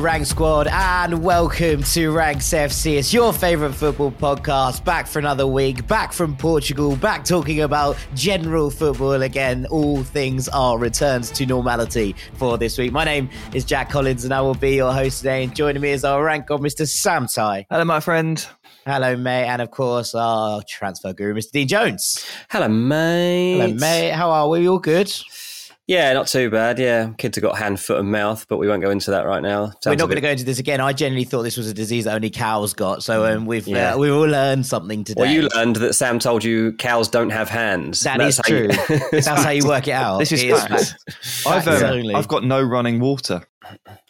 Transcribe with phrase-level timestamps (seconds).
[0.00, 2.96] Rank Squad, and welcome to Ranks FC.
[2.96, 4.82] It's your favorite football podcast.
[4.82, 9.66] Back for another week, back from Portugal, back talking about general football again.
[9.70, 12.92] All things are returned to normality for this week.
[12.92, 15.44] My name is Jack Collins, and I will be your host today.
[15.44, 16.88] And joining me is our rank god, Mr.
[16.88, 17.66] Sam Tighe.
[17.70, 18.44] Hello, my friend.
[18.86, 21.50] Hello, mate, and of course our transfer guru, Mr.
[21.52, 22.24] Dean Jones.
[22.48, 23.60] Hello, mate.
[23.60, 24.12] Hello, mate.
[24.12, 24.66] How are we?
[24.66, 25.12] All good?
[25.90, 26.78] Yeah, not too bad.
[26.78, 29.42] Yeah, kids have got hand, foot, and mouth, but we won't go into that right
[29.42, 29.72] now.
[29.84, 30.80] We're not going to go into this again.
[30.80, 33.94] I generally thought this was a disease that only cows got, so um, we've Yeah.
[33.94, 35.20] uh, we've all learned something today.
[35.20, 38.02] Well, you learned that Sam told you cows don't have hands.
[38.02, 38.98] That That's is how you- true.
[39.10, 40.18] That's how you work it out.
[40.20, 40.70] This is It fact.
[40.70, 40.94] fact.
[41.44, 42.14] I've, Facts um.
[42.14, 43.42] I've got no running water.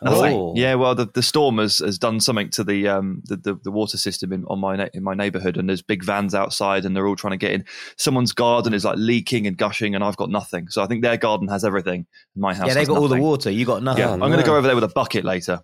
[0.02, 0.34] Nothing.
[0.36, 0.54] Oh.
[0.56, 3.70] Yeah, well, the, the storm has, has done something to the um the, the, the
[3.70, 6.94] water system in on my na- in my neighbourhood, and there's big vans outside, and
[6.94, 7.64] they're all trying to get in.
[7.96, 10.68] Someone's garden is like leaking and gushing, and I've got nothing.
[10.68, 12.06] So I think their garden has everything.
[12.36, 13.50] My house, yeah, they got all the water.
[13.50, 14.02] You got nothing.
[14.02, 15.60] Yeah, I'm going to go over there with a bucket later.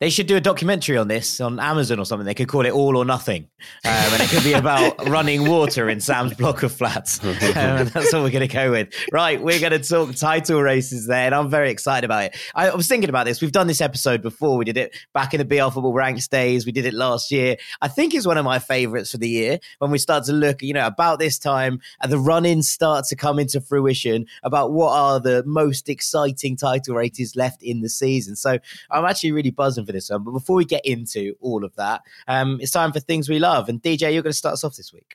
[0.00, 2.24] They should do a documentary on this on Amazon or something.
[2.24, 3.48] They could call it All or Nothing.
[3.84, 7.20] Um, and it could be about running water in Sam's block of flats.
[7.50, 8.94] Um, and that's what we're going to go with.
[9.12, 12.36] Right, we're going to talk title races there, and I'm very excited about it.
[12.54, 13.40] I, I was thinking about this.
[13.40, 14.56] We've done this episode before.
[14.56, 16.64] We did it back in the BR Football Ranks days.
[16.64, 17.56] We did it last year.
[17.82, 20.62] I think it's one of my favourites for the year when we start to look,
[20.62, 24.92] you know, about this time and the run-ins start to come into fruition about what
[24.92, 28.36] are the most exciting title races left in the season.
[28.36, 28.58] So
[28.90, 30.24] I'm actually really buzzing for this one.
[30.24, 33.68] But before we get into all of that, um, it's time for things we love.
[33.68, 35.14] And DJ, you're going to start us off this week.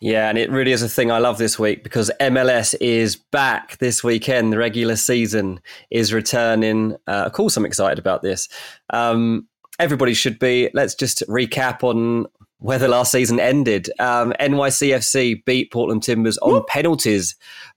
[0.00, 3.78] Yeah, and it really is a thing I love this week because MLS is back
[3.78, 4.52] this weekend.
[4.52, 6.96] The regular season is returning.
[7.06, 8.48] Uh, of course, I'm excited about this.
[8.90, 9.48] Um,
[9.78, 10.70] everybody should be.
[10.74, 12.26] Let's just recap on
[12.58, 13.90] where the last season ended.
[13.98, 16.66] Um, NYCFC beat Portland Timbers on Whoop.
[16.68, 17.34] penalties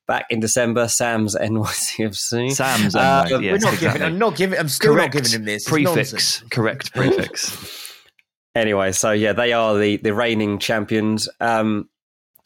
[0.07, 0.88] back in December.
[0.88, 2.52] Sam's NYCFC.
[2.52, 2.96] Sam's.
[2.96, 3.80] Uh, yes, we're not exactly.
[3.80, 4.02] giving.
[4.02, 4.60] I'm not giving.
[4.60, 5.68] I'm still correct not giving him this.
[5.68, 6.44] prefix.
[6.50, 7.94] Correct prefix.
[8.56, 11.30] anyway, so yeah, they are the the reigning champions.
[11.40, 11.90] Um,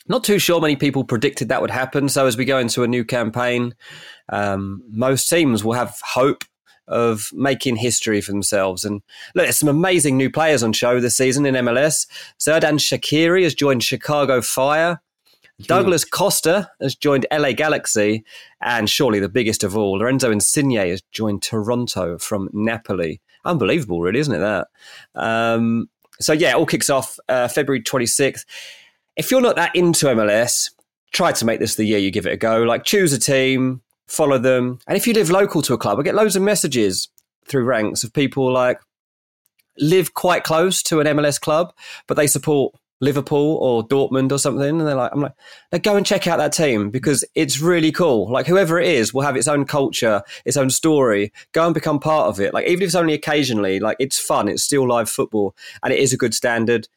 [0.08, 2.10] not too sure many people predicted that would happen.
[2.10, 3.76] So as we go into a new campaign,
[4.30, 6.44] um, most teams will have hope
[6.88, 8.84] of making history for themselves.
[8.84, 9.04] And
[9.36, 12.08] look, there's some amazing new players on show this season in MLS.
[12.40, 15.00] Xherdan Shaqiri has joined Chicago Fire.
[15.62, 18.24] Douglas Costa has joined LA Galaxy,
[18.62, 23.22] and surely the biggest of all, Lorenzo Insigne has joined Toronto from Napoli.
[23.46, 24.40] Unbelievable, really, isn't it?
[24.40, 24.68] That.
[25.16, 25.90] Um,
[26.20, 28.46] so yeah, it all kicks off uh, February 26th.
[29.16, 30.72] If you're not that into MLS,
[31.12, 32.64] try to make this the year you give it a go.
[32.64, 36.04] Like choose a team, follow them, and if you live local to a club, I
[36.04, 37.10] get loads of messages
[37.46, 38.80] through ranks of people like
[39.78, 41.74] live quite close to an MLS club,
[42.08, 45.34] but they support Liverpool or Dortmund or something, and they're like, I'm like,
[45.72, 48.30] now go and check out that team because it's really cool.
[48.32, 51.32] Like whoever it is will have its own culture, its own story.
[51.54, 52.54] Go and become part of it.
[52.54, 54.48] Like even if it's only occasionally, like it's fun.
[54.48, 56.88] It's still live football, and it is a good standard.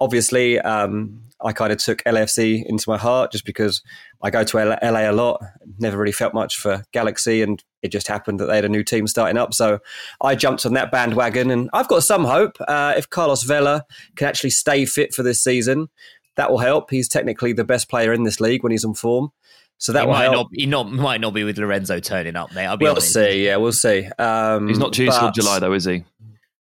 [0.00, 3.82] Obviously, um, I kind of took LAFC into my heart just because
[4.22, 5.42] I go to LA a lot.
[5.78, 8.84] Never really felt much for Galaxy, and it just happened that they had a new
[8.84, 9.54] team starting up.
[9.54, 9.78] So
[10.20, 12.56] I jumped on that bandwagon, and I've got some hope.
[12.68, 13.84] Uh, if Carlos Vela
[14.16, 15.88] can actually stay fit for this season,
[16.36, 16.90] that will help.
[16.90, 19.30] He's technically the best player in this league when he's on form.
[19.78, 20.34] So that he might help.
[20.34, 20.46] not.
[20.52, 22.66] He not might not be with Lorenzo turning up, mate.
[22.66, 23.14] I'll be we'll honest.
[23.14, 23.46] see.
[23.46, 24.06] Yeah, we'll see.
[24.18, 26.04] Um, He's not due till July, though, is he?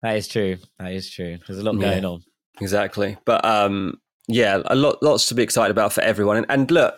[0.02, 0.58] That is true.
[0.80, 1.38] That is true.
[1.48, 1.92] There's a lot Yeah.
[1.92, 2.24] going on.
[2.60, 3.18] Exactly.
[3.24, 6.38] But um, yeah, a lot, lots to be excited about for everyone.
[6.38, 6.96] And, and look,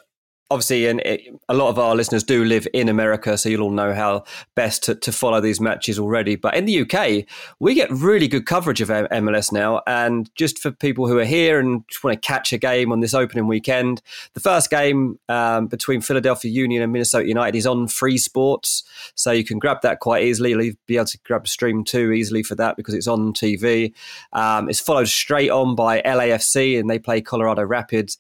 [0.52, 3.72] obviously, and it, a lot of our listeners do live in America, so you'll all
[3.72, 4.24] know how
[4.56, 6.36] best to, to follow these matches already.
[6.36, 7.26] But in the UK,
[7.60, 9.82] we get really good coverage of M- MLS now.
[9.88, 13.00] And just for people who are here and just want to catch a game on
[13.00, 14.02] this opening weekend,
[14.34, 18.84] the first game um, between Philadelphia Union and Minnesota United is on Free Sports,
[19.16, 20.52] so you can grab that quite easily.
[20.52, 23.94] You'll be able to grab stream two easily for that because it's on TV.
[24.34, 28.20] Um, it's followed straight on by LAFC, and they play Colorado Rapids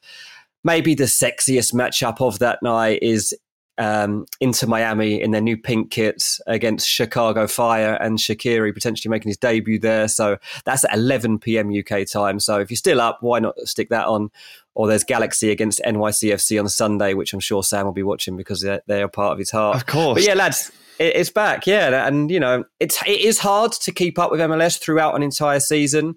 [0.65, 3.33] maybe the sexiest matchup of that night is
[3.77, 9.29] um, Inter Miami in their new pink kits against Chicago Fire and Shaqiri potentially making
[9.29, 10.07] his debut there.
[10.07, 11.71] So that's at 11 p.m.
[11.71, 12.39] UK time.
[12.39, 14.31] So if you're still up, why not stick that on?
[14.73, 18.62] Or there's Galaxy against NYCFC on Sunday, which I'm sure Sam will be watching because
[18.62, 19.77] they're, they are part of his heart.
[19.77, 20.15] Of course.
[20.15, 21.67] But yeah, lads, it, it's back.
[21.67, 25.23] Yeah, and you know, it's it is hard to keep up with MLS throughout an
[25.23, 26.15] entire season.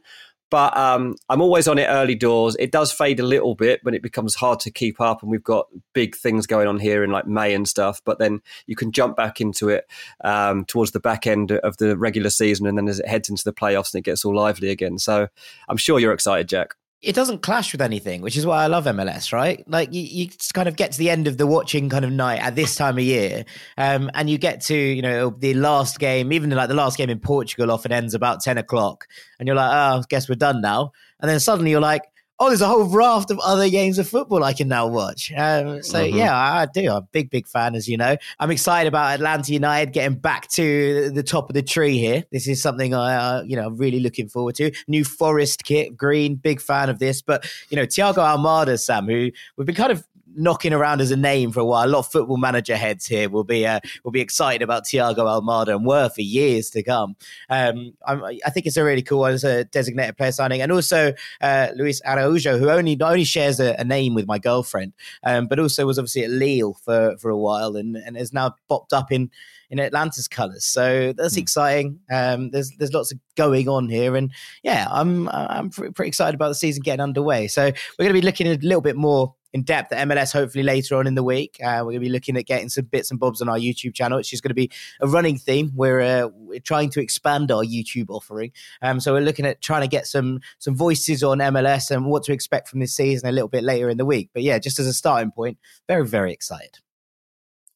[0.50, 2.56] But um, I'm always on it early doors.
[2.58, 5.22] It does fade a little bit, but it becomes hard to keep up.
[5.22, 8.00] And we've got big things going on here in like May and stuff.
[8.04, 9.86] But then you can jump back into it
[10.24, 13.44] um, towards the back end of the regular season, and then as it heads into
[13.44, 14.98] the playoffs, and it gets all lively again.
[14.98, 15.28] So
[15.68, 16.74] I'm sure you're excited, Jack.
[17.00, 19.62] It doesn't clash with anything, which is why I love MLS, right?
[19.68, 22.40] Like you, you kind of get to the end of the watching kind of night
[22.40, 23.44] at this time of year,
[23.76, 27.10] um, and you get to you know the last game, even like the last game
[27.10, 29.06] in Portugal often ends about ten o'clock,
[29.38, 32.02] and you're like, oh, I guess we're done now, and then suddenly you're like.
[32.40, 35.32] Oh, there's a whole raft of other games of football I can now watch.
[35.36, 36.14] Um, so Mhm.
[36.14, 36.88] yeah, I, I do.
[36.88, 38.16] I'm a big, big fan, as you know.
[38.38, 42.22] I'm excited about Atlanta United getting back to the top of the tree here.
[42.30, 44.70] This is something I, uh, you know, I'm really looking forward to.
[44.86, 47.22] New Forest kit, green, big fan of this.
[47.22, 50.04] But you know, Thiago Almada, Sam, who we've been kind of
[50.38, 51.86] knocking around as a name for a while.
[51.86, 55.18] A lot of football manager heads here will be uh, will be excited about Thiago
[55.18, 57.16] Almada and were for years to come.
[57.50, 60.72] Um, I'm, I think it's a really cool one as a designated player signing, and
[60.72, 64.92] also uh, Luis Araujo, who only not only shares a, a name with my girlfriend,
[65.24, 68.54] um, but also was obviously at Lille for for a while, and and has now
[68.68, 69.30] popped up in
[69.70, 70.64] in Atlanta's colours.
[70.64, 72.00] So that's exciting.
[72.10, 76.34] Um, there's there's lots of going on here, and yeah, I'm I'm pretty, pretty excited
[76.34, 77.48] about the season getting underway.
[77.48, 80.64] So we're going to be looking a little bit more in depth at MLS hopefully
[80.64, 81.58] later on in the week.
[81.62, 83.94] Uh, we're going to be looking at getting some bits and bobs on our YouTube
[83.94, 84.19] channel.
[84.19, 85.72] It's just going to be a running theme.
[85.74, 88.52] We're, uh, we're trying to expand our YouTube offering.
[88.82, 92.22] Um, so we're looking at trying to get some some voices on MLS and what
[92.24, 94.31] to expect from this season a little bit later in the week.
[94.32, 96.78] But yeah, just as a starting point, very, very excited.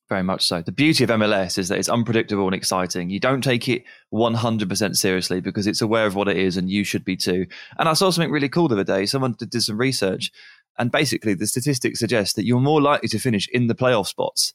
[0.08, 0.60] Very much so.
[0.60, 3.08] The beauty of MLS is that it's unpredictable and exciting.
[3.08, 6.84] You don't take it 100% seriously because it's aware of what it is and you
[6.84, 7.46] should be too.
[7.78, 9.06] And I saw something really cool the other day.
[9.06, 10.30] Someone did, did some research
[10.78, 14.52] and basically the statistics suggest that you're more likely to finish in the playoff spots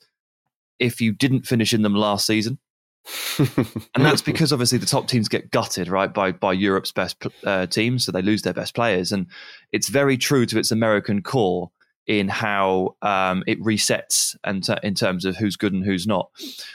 [0.79, 2.59] if you didn't finish in them last season.
[3.39, 7.65] and that's because obviously the top teams get gutted right by by Europe's best uh,
[7.65, 9.27] teams, so they lose their best players, and
[9.71, 11.71] it's very true to its American core
[12.07, 16.29] in how um, it resets and t- in terms of who's good and who's not,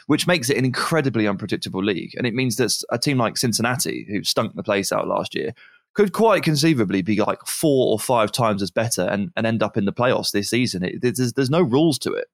[0.07, 2.13] which makes it an incredibly unpredictable league.
[2.17, 5.55] And it means that a team like Cincinnati, who stunk the place out last year,
[5.95, 9.77] could quite conceivably be like four or five times as better and, and end up
[9.77, 10.83] in the playoffs this season.
[10.85, 12.29] It, there's, there's no rules to it.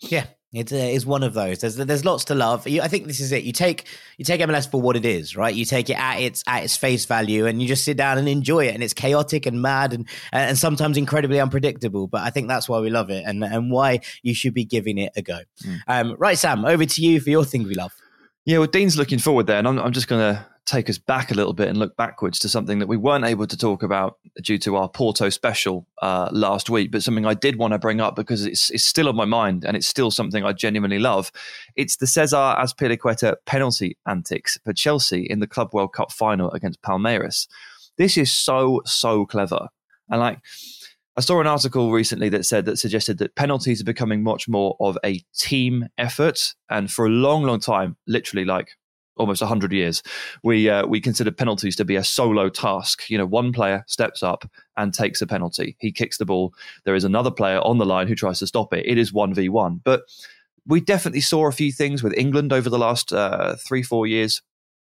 [0.00, 1.60] Yeah, it uh, one of those.
[1.60, 2.66] There's there's lots to love.
[2.68, 3.44] You, I think this is it.
[3.44, 3.86] You take
[4.18, 5.54] you take MLS for what it is, right?
[5.54, 8.28] You take it at its at its face value, and you just sit down and
[8.28, 8.74] enjoy it.
[8.74, 12.06] And it's chaotic and mad, and and sometimes incredibly unpredictable.
[12.06, 14.98] But I think that's why we love it, and and why you should be giving
[14.98, 15.40] it a go.
[15.64, 15.78] Mm.
[15.88, 17.92] Um, right, Sam, over to you for your thing we love.
[18.44, 21.30] Yeah, well, Dean's looking forward there, and I'm, I'm just going to take us back
[21.30, 24.18] a little bit and look backwards to something that we weren't able to talk about
[24.42, 28.00] due to our Porto special uh, last week, but something I did want to bring
[28.00, 31.30] up because it's, it's still on my mind and it's still something I genuinely love.
[31.76, 36.80] It's the Cesar Azpilicueta penalty antics for Chelsea in the Club World Cup final against
[36.82, 37.46] Palmeiras.
[37.98, 39.68] This is so, so clever.
[40.08, 40.38] And like,
[41.16, 44.76] I saw an article recently that said that suggested that penalties are becoming much more
[44.80, 46.54] of a team effort.
[46.70, 48.70] And for a long, long time, literally like
[49.16, 50.02] almost 100 years
[50.42, 53.08] we uh, we consider penalties to be a solo task.
[53.10, 55.76] You know one player steps up and takes a penalty.
[55.78, 56.54] He kicks the ball.
[56.84, 58.86] There is another player on the line who tries to stop it.
[58.86, 60.02] It is 1v1 but
[60.66, 64.42] we definitely saw a few things with england over the last uh, three four years.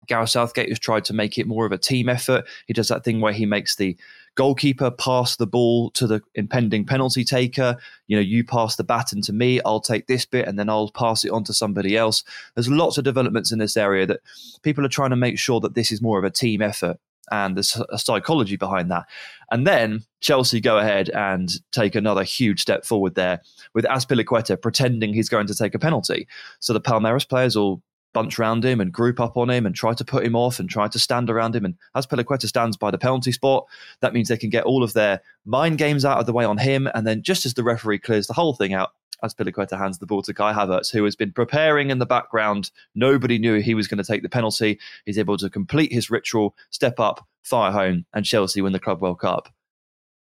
[0.07, 2.47] Gareth Southgate has tried to make it more of a team effort.
[2.67, 3.97] He does that thing where he makes the
[4.39, 7.77] goalkeeper pass the ball to the impending penalty taker.
[8.07, 10.93] You know, you pass the baton to me, I'll take this bit and then I'll
[10.93, 12.23] pass it on to somebody else.
[12.55, 14.21] There's lots of developments in this area that
[14.63, 16.99] people are trying to make sure that this is more of a team effort
[17.33, 19.07] and there's a psychology behind that.
[19.51, 23.41] And then Chelsea go ahead and take another huge step forward there
[23.75, 26.29] with Azpilicueta pretending he's going to take a penalty.
[26.61, 27.83] So the Palmeiras players all
[28.19, 30.69] bunch around him and group up on him and try to put him off and
[30.69, 31.65] try to stand around him.
[31.65, 33.67] And Azpilicueta stands by the penalty spot,
[34.01, 36.59] that means they can get all of their mind games out of the way on
[36.59, 36.89] him.
[36.95, 38.91] And then just as the referee clears the whole thing out,
[39.23, 42.73] Azpilicueta hands the ball to Kai Havertz, who has been preparing in the background.
[42.97, 44.81] Nobody knew he was going to take the penalty.
[45.07, 49.01] He's able to complete his ritual, step up, fire home, and Chelsea win the Club
[49.01, 49.49] World Cup.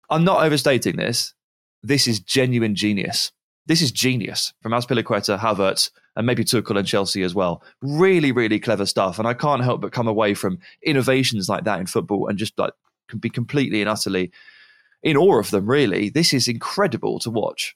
[0.10, 1.36] I'm not overstating this.
[1.84, 3.32] This is genuine genius.
[3.68, 7.64] This is genius from Azpilicueta, Havertz, and maybe Tuchel and Chelsea as well.
[7.82, 9.20] Really, really clever stuff.
[9.20, 12.58] And I can't help but come away from innovations like that in football and just
[12.58, 12.74] like
[13.10, 14.32] can be completely and utterly
[15.02, 15.66] in awe of them.
[15.66, 17.76] Really, this is incredible to watch.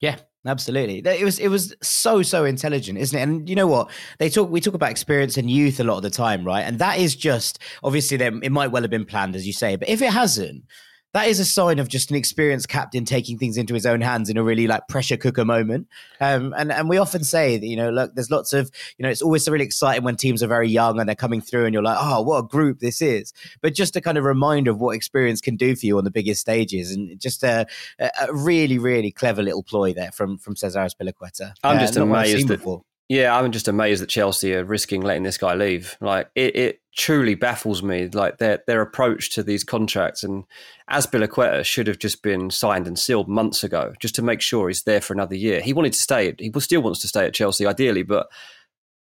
[0.00, 0.16] Yeah,
[0.46, 0.98] absolutely.
[0.98, 3.22] It was it was so so intelligent, isn't it?
[3.22, 6.02] And you know what they talk we talk about experience and youth a lot of
[6.02, 6.62] the time, right?
[6.62, 9.76] And that is just obviously then it might well have been planned, as you say,
[9.76, 10.64] but if it hasn't,
[11.16, 14.28] that is a sign of just an experienced captain taking things into his own hands
[14.28, 15.88] in a really like pressure cooker moment.
[16.20, 19.08] Um, and and we often say that you know, look, there's lots of you know,
[19.08, 21.82] it's always really exciting when teams are very young and they're coming through, and you're
[21.82, 23.32] like, oh, what a group this is.
[23.62, 26.10] But just a kind of reminder of what experience can do for you on the
[26.10, 27.66] biggest stages, and just a,
[27.98, 31.52] a really really clever little ploy there from from Cesar Azpilicueta.
[31.64, 32.58] I'm uh, just amazed that.
[32.58, 32.82] Before.
[33.08, 35.96] Yeah, I'm just amazed that Chelsea are risking letting this guy leave.
[36.00, 38.08] Like it, it truly baffles me.
[38.08, 40.44] Like their their approach to these contracts and
[40.90, 44.82] Azpilicueta should have just been signed and sealed months ago, just to make sure he's
[44.82, 45.60] there for another year.
[45.60, 46.34] He wanted to stay.
[46.38, 48.26] He still wants to stay at Chelsea, ideally, but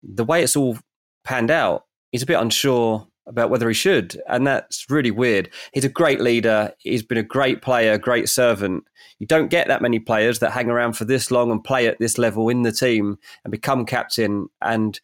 [0.04, 0.78] the way it's all
[1.24, 4.22] panned out, he's a bit unsure about whether he should.
[4.28, 5.50] And that's really weird.
[5.74, 6.74] He's a great leader.
[6.80, 8.86] He's been a great player, great servant.
[9.20, 12.00] You don't get that many players that hang around for this long and play at
[12.00, 14.48] this level in the team and become captain.
[14.62, 15.00] And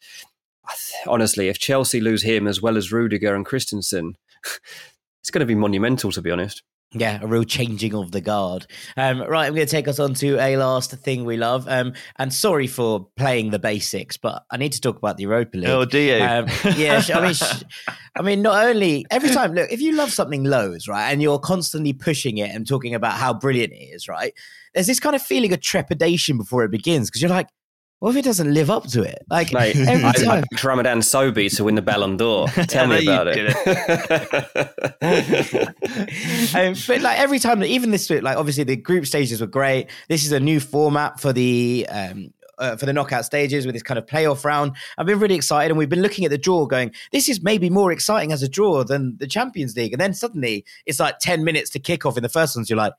[1.06, 4.16] honestly, if Chelsea lose him as well as Rudiger and Christensen,
[5.20, 6.62] it's going to be monumental, to be honest.
[6.94, 8.66] Yeah, a real changing of the guard.
[8.98, 11.66] Um, right, I'm going to take us on to a last thing we love.
[11.66, 15.56] Um, and sorry for playing the basics, but I need to talk about the Europa
[15.56, 15.70] League.
[15.70, 16.22] Oh, do you?
[16.22, 16.46] Um,
[16.76, 17.34] yeah, I mean,
[18.16, 19.54] I mean, not only every time.
[19.54, 23.14] Look, if you love something loads, right, and you're constantly pushing it and talking about
[23.14, 24.34] how brilliant it is, right,
[24.74, 27.48] there's this kind of feeling of trepidation before it begins because you're like,
[28.02, 29.24] what if it doesn't live up to it?
[29.30, 30.44] Like Mate, every I, time.
[30.52, 32.48] I Ramadan Sobhi to win the Ballon d'Or.
[32.48, 33.56] Tell me about you it.
[36.56, 39.88] um, but like every time, even this, like obviously the group stages were great.
[40.08, 43.84] This is a new format for the um, uh, for the knockout stages with this
[43.84, 44.72] kind of playoff round.
[44.98, 47.70] I've been really excited, and we've been looking at the draw, going, "This is maybe
[47.70, 51.44] more exciting as a draw than the Champions League." And then suddenly, it's like ten
[51.44, 52.68] minutes to kick off in the first ones.
[52.68, 52.94] You're like.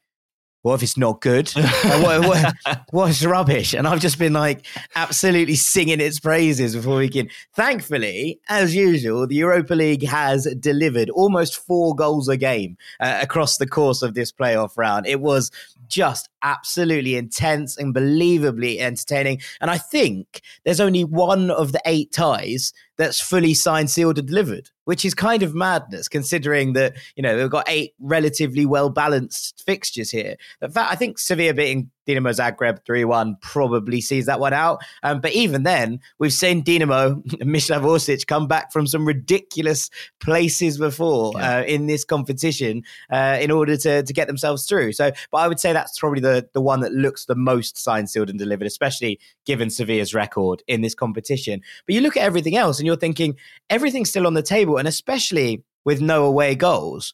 [0.63, 1.53] What if it's not good?
[1.83, 3.73] Uh, what, what, what's rubbish?
[3.73, 4.65] And I've just been like
[4.95, 7.29] absolutely singing its praises before we can.
[7.53, 13.57] Thankfully, as usual, the Europa League has delivered almost four goals a game uh, across
[13.57, 15.05] the course of this playoff round.
[15.05, 15.51] It was
[15.89, 19.41] just absolutely intense, unbelievably entertaining.
[19.59, 24.27] And I think there's only one of the eight ties that's fully signed, sealed, and
[24.27, 28.89] delivered, which is kind of madness considering that, you know, we've got eight relatively well
[28.89, 30.35] balanced fixtures here.
[30.61, 34.81] Fact, I think Sevilla beating Dinamo Zagreb 3 1 probably sees that one out.
[35.03, 39.89] Um, but even then, we've seen Dinamo and Mislav Orsic come back from some ridiculous
[40.19, 41.59] places before Yeah.
[41.59, 44.93] uh, in this competition uh, in order to, to get themselves through.
[44.93, 48.09] So, but I would say that's probably the, the one that looks the most signed,
[48.09, 51.61] sealed, and delivered, especially given Sevilla's record in this competition.
[51.85, 53.35] But you look at everything else and you're thinking
[53.69, 57.13] everything's still on the table, and especially with no away goals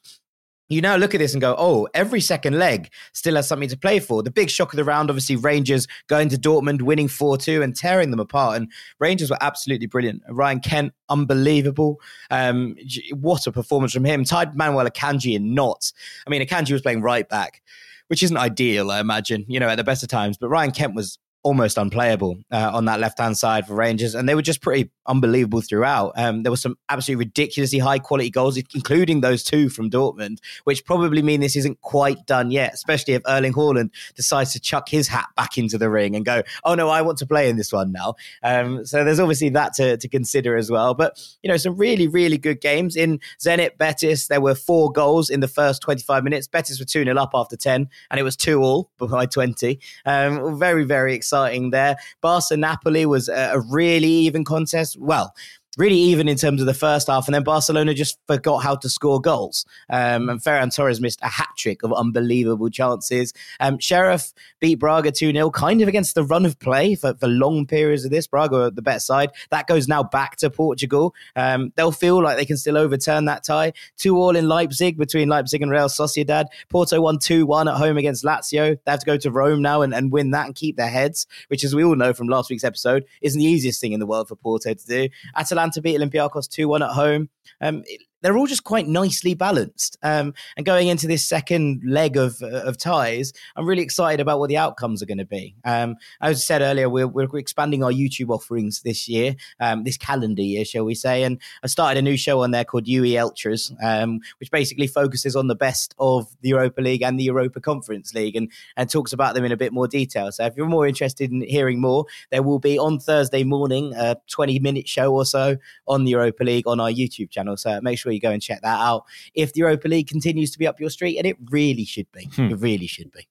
[0.70, 3.78] you now look at this and go, oh, every second leg still has something to
[3.78, 4.22] play for.
[4.22, 7.76] The big shock of the round, obviously, Rangers going to Dortmund, winning 4 2 and
[7.76, 8.58] tearing them apart.
[8.58, 10.22] And Rangers were absolutely brilliant.
[10.30, 12.00] Ryan Kent, unbelievable.
[12.30, 12.76] Um,
[13.14, 14.24] what a performance from him.
[14.24, 15.92] Tied Manuel Akanji in knots.
[16.26, 17.62] I mean, Akanji was playing right back,
[18.08, 20.38] which isn't ideal, I imagine, you know, at the best of times.
[20.38, 24.28] But Ryan Kent was almost unplayable uh, on that left hand side for Rangers, and
[24.28, 26.12] they were just pretty unbelievable throughout.
[26.18, 30.86] Um, there were some absolutely ridiculously high quality goals, including those two from Dortmund, which
[30.86, 32.74] probably mean this isn't quite done yet.
[32.74, 36.44] Especially if Erling Haaland decides to chuck his hat back into the ring and go,
[36.66, 39.74] "Oh no, I want to play in this one now." Um, so there's obviously that
[39.76, 40.94] to, to consider as well.
[40.94, 44.28] But you know, some really really good games in Zenit Betis.
[44.28, 46.48] There were four goals in the first 25 minutes.
[46.48, 49.80] Betis were two 0 up after 10, and it was two all by 20.
[50.06, 51.29] Um, very very exciting
[51.72, 51.98] there.
[52.22, 54.98] Barca Napoli was a, a really even contest.
[55.00, 55.34] Well,
[55.78, 58.90] really even in terms of the first half, and then Barcelona just forgot how to
[58.90, 59.66] score goals.
[59.90, 63.34] Um, and Ferran Torres missed a hat trick of unbelievable chances.
[63.60, 67.28] Um, Sheriff beat Braga 2 0, kind of against the run of play for, for
[67.28, 68.28] long periods of this.
[68.28, 69.30] Braga are the better side.
[69.52, 71.14] That goes now back to Portugal.
[71.36, 73.74] Um, they'll feel like they can still overturn that tie.
[73.98, 76.46] 2 all in Leipzig between Leipzig and Real Sociedad.
[76.70, 78.78] Porto won 2 1 at home against Lazio.
[78.86, 81.28] They have to go to Rome now and, and win that and keep their heads,
[81.48, 84.06] which, as we all know from last week's episode, isn't the easiest thing in the
[84.06, 85.10] world for Porto to do.
[85.36, 87.30] Atalanta beat Olympiacos 2 1 at home.
[87.62, 89.98] Um, it- they're all just quite nicely balanced.
[90.04, 94.50] Um, and going into this second leg of of ties, I'm really excited about what
[94.50, 95.56] the outcomes are going to be.
[95.64, 99.98] Um, as I said earlier, we're, we're expanding our YouTube offerings this year, um, this
[99.98, 101.24] calendar year, shall we say.
[101.24, 105.36] And I started a new show on there called UE Ultras, um, which basically focuses
[105.36, 109.14] on the best of the Europa League and the Europa Conference League and, and talks
[109.14, 110.32] about them in a bit more detail.
[110.32, 114.18] So if you're more interested in hearing more, there will be on Thursday morning a
[114.28, 117.58] 20 minute show or so on the Europa League on our YouTube channel.
[117.58, 120.60] So make sure you go and check that out if the Europa League continues to
[120.60, 122.26] be up your street, and it really should be.
[122.36, 122.52] Hmm.
[122.52, 123.28] It really should be.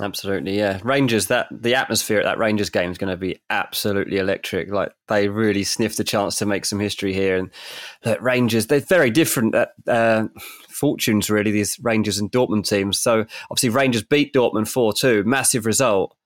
[0.00, 0.80] Absolutely, yeah.
[0.82, 4.70] Rangers, that the atmosphere at that Rangers game is going to be absolutely electric.
[4.70, 7.36] Like they really sniffed the chance to make some history here.
[7.36, 7.50] And
[8.04, 10.28] look, Rangers, they're very different at, uh,
[10.70, 11.50] fortunes, really.
[11.50, 12.98] These Rangers and Dortmund teams.
[12.98, 16.16] So obviously, Rangers beat Dortmund four two, massive result.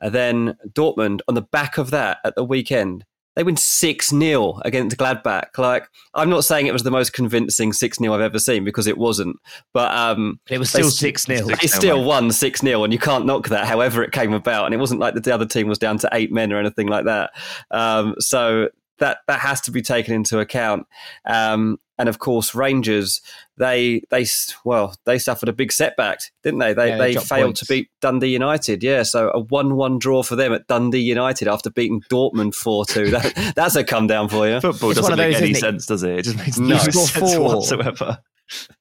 [0.00, 3.04] And then Dortmund on the back of that at the weekend,
[3.36, 5.58] they win 6 0 against Gladbach.
[5.58, 8.86] Like, I'm not saying it was the most convincing 6 0 I've ever seen because
[8.86, 9.36] it wasn't,
[9.72, 11.46] but um, It was still 6 0.
[11.46, 14.66] They still won 6 0, and you can't knock that, however, it came about.
[14.66, 17.04] And it wasn't like the other team was down to eight men or anything like
[17.06, 17.30] that.
[17.70, 18.68] Um, so
[18.98, 20.86] that, that has to be taken into account.
[21.24, 23.20] Um, and of course, Rangers,
[23.56, 24.26] they they
[24.64, 26.72] well they suffered a big setback, didn't they?
[26.72, 27.60] They Yeah, they they failed points.
[27.60, 28.82] to beat Dundee United.
[28.82, 33.10] Yeah, so a one-one draw for them at Dundee United after beating Dortmund four-two.
[33.10, 34.60] That, that's a come down for you.
[34.60, 35.70] Football It's doesn't make those, any isn't it?
[35.72, 36.18] sense, does it?
[36.18, 36.76] It just makes No.
[36.76, 37.40] no sense four.
[37.54, 38.18] whatsoever.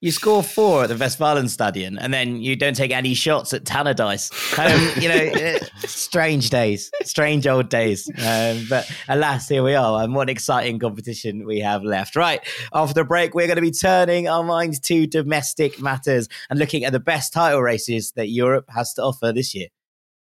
[0.02, 4.32] You score four at the Westfalenstadion, and then you don't take any shots at Tannadice.
[4.60, 8.10] Um, you know, eh, strange days, strange old days.
[8.10, 12.16] Um, but alas, here we are, and what exciting competition we have left.
[12.16, 12.42] Right
[12.74, 16.84] after the break, we're going to be turning our minds to domestic matters and looking
[16.84, 19.68] at the best title races that Europe has to offer this year.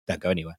[0.07, 0.59] Don't go anywhere.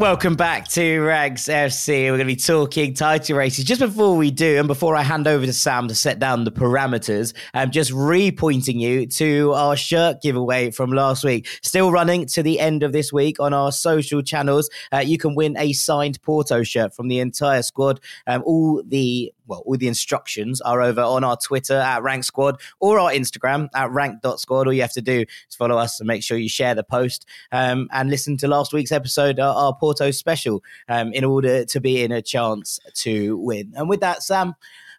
[0.00, 2.04] Welcome back to Ranks FC.
[2.04, 3.66] We're going to be talking title races.
[3.66, 6.50] Just before we do, and before I hand over to Sam to set down the
[6.50, 11.46] parameters, I'm just re-pointing you to our shirt giveaway from last week.
[11.62, 14.70] Still running to the end of this week on our social channels.
[14.90, 18.00] Uh, you can win a signed Porto shirt from the entire squad.
[18.26, 22.60] Um, all the well, all the instructions are over on our Twitter at Rank Squad
[22.78, 24.66] or our Instagram at rank.squad.
[24.66, 27.26] All you have to do is follow us and make sure you share the post
[27.50, 31.80] um, and listen to last week's episode, uh, our Porto special, um, in order to
[31.80, 33.72] be in a chance to win.
[33.76, 34.54] And with that, Sam,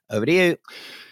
[0.09, 0.57] over to you.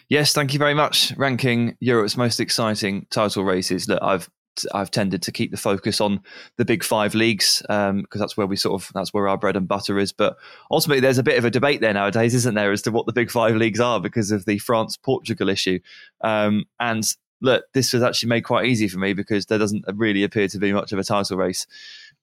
[0.09, 1.15] Yes, thank you very much.
[1.17, 3.85] Ranking Europe's most exciting title races.
[3.85, 4.29] That I've
[4.73, 6.21] I've tended to keep the focus on
[6.57, 9.55] the big five leagues because um, that's where we sort of that's where our bread
[9.55, 10.11] and butter is.
[10.11, 10.37] But
[10.71, 13.13] ultimately, there's a bit of a debate there nowadays, isn't there, as to what the
[13.13, 15.79] big five leagues are because of the France Portugal issue.
[16.21, 17.03] Um, and
[17.41, 20.59] look, this was actually made quite easy for me because there doesn't really appear to
[20.59, 21.65] be much of a title race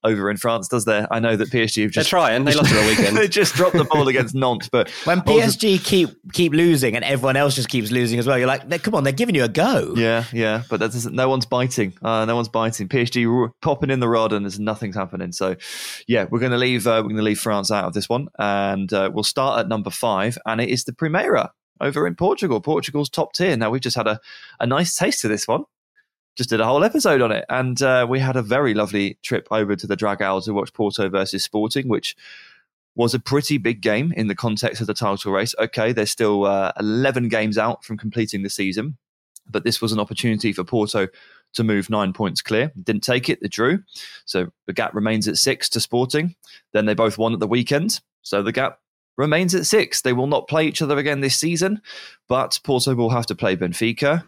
[0.05, 1.07] over in France, does there?
[1.11, 2.45] I know that PSG have just They're trying.
[2.45, 3.17] They lost it a weekend.
[3.17, 7.37] they just dropped the ball against Nantes, but when PSG keep keep losing and everyone
[7.37, 9.95] else just keeps losing as well, you're like, come on, they're giving you a go.
[9.97, 11.15] Yeah, yeah, but that doesn't.
[11.15, 11.95] No one's biting.
[12.03, 12.89] Uh, no one's biting.
[12.89, 15.33] PSG popping in the rod and there's nothing's happening.
[15.33, 15.57] So,
[16.07, 16.87] yeah, we're going to leave.
[16.87, 19.69] Uh, we're going to leave France out of this one, and uh, we'll start at
[19.69, 22.61] number five, and it is the Primeira over in Portugal.
[22.61, 23.57] Portugal's top tier.
[23.57, 24.21] Now we've just had a,
[24.61, 25.65] a nice taste of this one
[26.37, 27.44] just did a whole episode on it.
[27.49, 30.72] And uh, we had a very lovely trip over to the Drag Dragão to watch
[30.72, 32.16] Porto versus Sporting, which
[32.94, 35.55] was a pretty big game in the context of the title race.
[35.59, 38.96] Okay, they're still uh, 11 games out from completing the season,
[39.51, 41.09] but this was an opportunity for Porto
[41.55, 42.72] to move nine points clear.
[42.83, 43.83] Didn't take it, they drew.
[44.25, 46.35] So the gap remains at six to Sporting.
[46.72, 48.01] Then they both won at the weekend.
[48.22, 48.79] So the gap
[49.16, 50.03] remains at six.
[50.03, 51.81] They will not play each other again this season,
[52.29, 54.25] but Porto will have to play Benfica.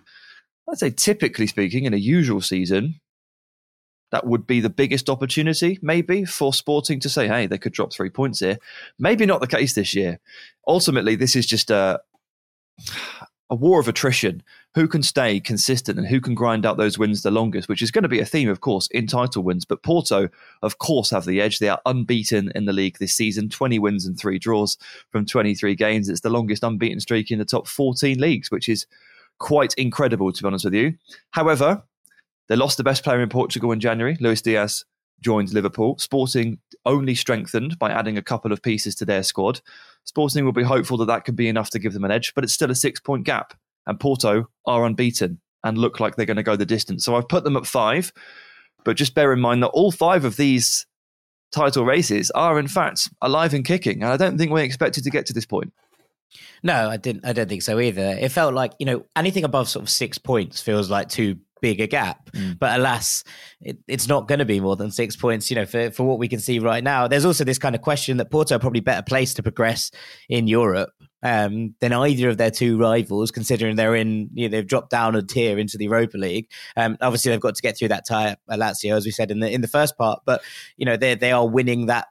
[0.70, 3.00] I'd say, typically speaking, in a usual season,
[4.10, 7.92] that would be the biggest opportunity, maybe, for Sporting to say, hey, they could drop
[7.92, 8.58] three points here.
[8.98, 10.18] Maybe not the case this year.
[10.66, 12.00] Ultimately, this is just a,
[13.50, 14.42] a war of attrition.
[14.74, 17.90] Who can stay consistent and who can grind out those wins the longest, which is
[17.90, 19.64] going to be a theme, of course, in title wins.
[19.64, 20.28] But Porto,
[20.62, 21.58] of course, have the edge.
[21.58, 24.78] They are unbeaten in the league this season 20 wins and three draws
[25.10, 26.08] from 23 games.
[26.08, 28.86] It's the longest unbeaten streak in the top 14 leagues, which is
[29.38, 30.94] quite incredible, to be honest with you.
[31.30, 31.82] However,
[32.48, 34.16] they lost the best player in Portugal in January.
[34.20, 34.84] Luis Diaz
[35.20, 35.98] joined Liverpool.
[35.98, 39.60] Sporting only strengthened by adding a couple of pieces to their squad.
[40.04, 42.44] Sporting will be hopeful that that could be enough to give them an edge, but
[42.44, 43.54] it's still a six point gap.
[43.86, 47.04] And Porto are unbeaten and look like they're going to go the distance.
[47.04, 48.12] So I've put them at five,
[48.84, 50.86] but just bear in mind that all five of these
[51.50, 54.02] title races are, in fact, alive and kicking.
[54.02, 55.72] And I don't think we're expected to get to this point.
[56.62, 57.24] No, I didn't.
[57.24, 58.16] I don't think so either.
[58.20, 61.80] It felt like you know anything above sort of six points feels like too big
[61.80, 62.30] a gap.
[62.32, 62.58] Mm.
[62.58, 63.24] But alas,
[63.60, 65.50] it, it's not going to be more than six points.
[65.50, 67.08] You know, for for what we can see right now.
[67.08, 69.90] There's also this kind of question that Porto are probably better placed to progress
[70.28, 70.90] in Europe
[71.22, 75.14] um, than either of their two rivals, considering they're in, you know, they've dropped down
[75.14, 76.48] a tier into the Europa League.
[76.76, 79.40] Um, obviously, they've got to get through that tie at Lazio, as we said in
[79.40, 80.20] the in the first part.
[80.24, 80.42] But
[80.76, 82.08] you know, they they are winning that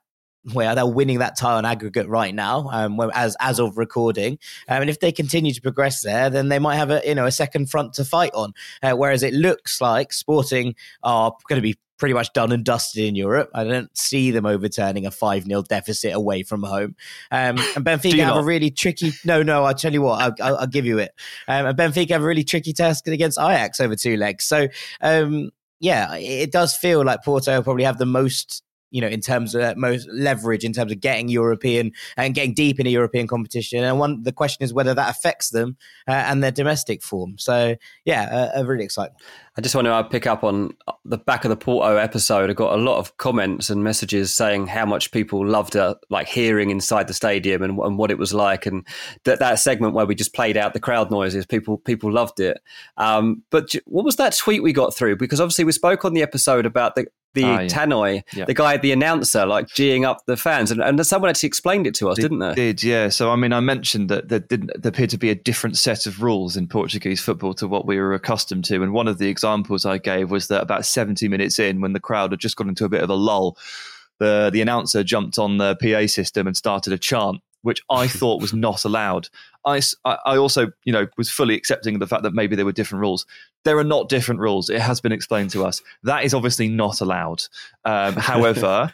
[0.54, 4.40] where they're winning that tie on aggregate right now, um, as as of recording.
[4.68, 7.26] Um, and if they continue to progress there, then they might have a you know
[7.26, 8.54] a second front to fight on.
[8.82, 13.04] Uh, whereas it looks like Sporting are going to be pretty much done and dusted
[13.04, 13.50] in Europe.
[13.54, 16.96] I don't see them overturning a 5 0 deficit away from home.
[17.32, 18.44] Um, and Benfica have not?
[18.44, 19.14] a really tricky.
[19.26, 21.12] No, no, I'll tell you what, I'll, I'll, I'll give you it.
[21.48, 24.46] Um, and Benfica have a really tricky task against Ajax over two legs.
[24.46, 24.68] So,
[25.02, 29.56] um, yeah, it does feel like Porto probably have the most you know, in terms
[29.56, 33.84] of most leverage, in terms of getting European and getting deep in a European competition.
[33.84, 37.38] And one, the question is whether that affects them uh, and their domestic form.
[37.38, 39.16] So, yeah, uh, really exciting.
[39.58, 40.72] I just want to pick up on
[41.04, 42.52] the back of the Porto episode.
[42.52, 46.28] I got a lot of comments and messages saying how much people loved uh, like
[46.28, 48.86] hearing inside the stadium and, and, what it was like, and
[49.24, 51.48] that that segment where we just played out the crowd noises.
[51.48, 52.62] People people loved it.
[52.98, 55.18] Um, but what was that tweet we got through?
[55.18, 57.68] Because obviously we spoke on the episode about the the ah, yeah.
[57.68, 58.46] Tannoy, yeah.
[58.46, 61.94] the guy, the announcer, like geeing up the fans, and, and someone actually explained it
[61.96, 62.54] to us, they didn't they?
[62.54, 63.10] Did yeah.
[63.10, 66.06] So I mean, I mentioned that there didn't there appeared to be a different set
[66.06, 69.30] of rules in Portuguese football to what we were accustomed to, and one of the
[69.30, 72.68] examples I gave was that about seventy minutes in, when the crowd had just got
[72.68, 73.58] into a bit of a lull,
[74.20, 78.42] the the announcer jumped on the PA system and started a chant which I thought
[78.42, 79.28] was not allowed.
[79.66, 82.72] I, I also, you know, was fully accepting of the fact that maybe there were
[82.72, 83.26] different rules.
[83.66, 84.70] There are not different rules.
[84.70, 85.82] It has been explained to us.
[86.04, 87.44] That is obviously not allowed.
[87.84, 88.94] Um, however,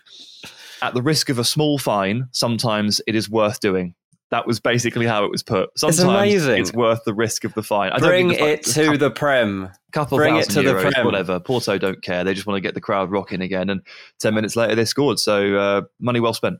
[0.81, 3.93] at the risk of a small fine, sometimes it is worth doing.
[4.31, 5.69] That was basically how it was put.
[5.77, 6.61] Sometimes it's, amazing.
[6.61, 7.91] it's worth the risk of the fine.
[7.91, 9.69] I Bring the it to the Prem.
[9.91, 11.05] Couple Bring it to euros, the Prem.
[11.05, 11.39] Whatever.
[11.39, 12.23] Porto don't care.
[12.23, 13.69] They just want to get the crowd rocking again.
[13.69, 13.81] And
[14.21, 15.19] 10 minutes later, they scored.
[15.19, 16.59] So uh, money well spent.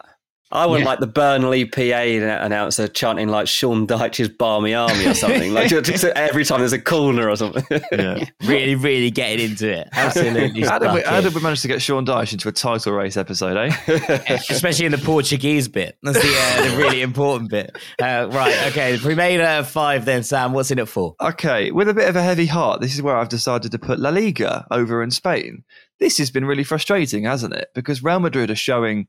[0.54, 0.90] I want yeah.
[0.90, 5.52] like the Burnley PA announcer chanting like Sean Dyche's Barmy Army or something.
[5.52, 7.82] like every time there's a corner or something.
[7.92, 8.26] yeah.
[8.44, 9.88] Really, really getting into it.
[9.94, 10.62] Absolutely.
[10.68, 13.18] how, did we, how did we manage to get Sean Dyche into a title race
[13.18, 13.76] episode, eh?
[14.50, 15.98] Especially in the Portuguese bit.
[16.04, 17.76] That's the, uh, the really important bit.
[18.00, 18.98] Uh, right, okay.
[18.98, 20.54] Primera five then, Sam.
[20.54, 21.16] What's in it for?
[21.20, 23.98] Okay, with a bit of a heavy heart, this is where I've decided to put
[23.98, 25.64] La Liga over in Spain.
[26.00, 27.70] This has been really frustrating, hasn't it?
[27.74, 29.08] Because Real Madrid are showing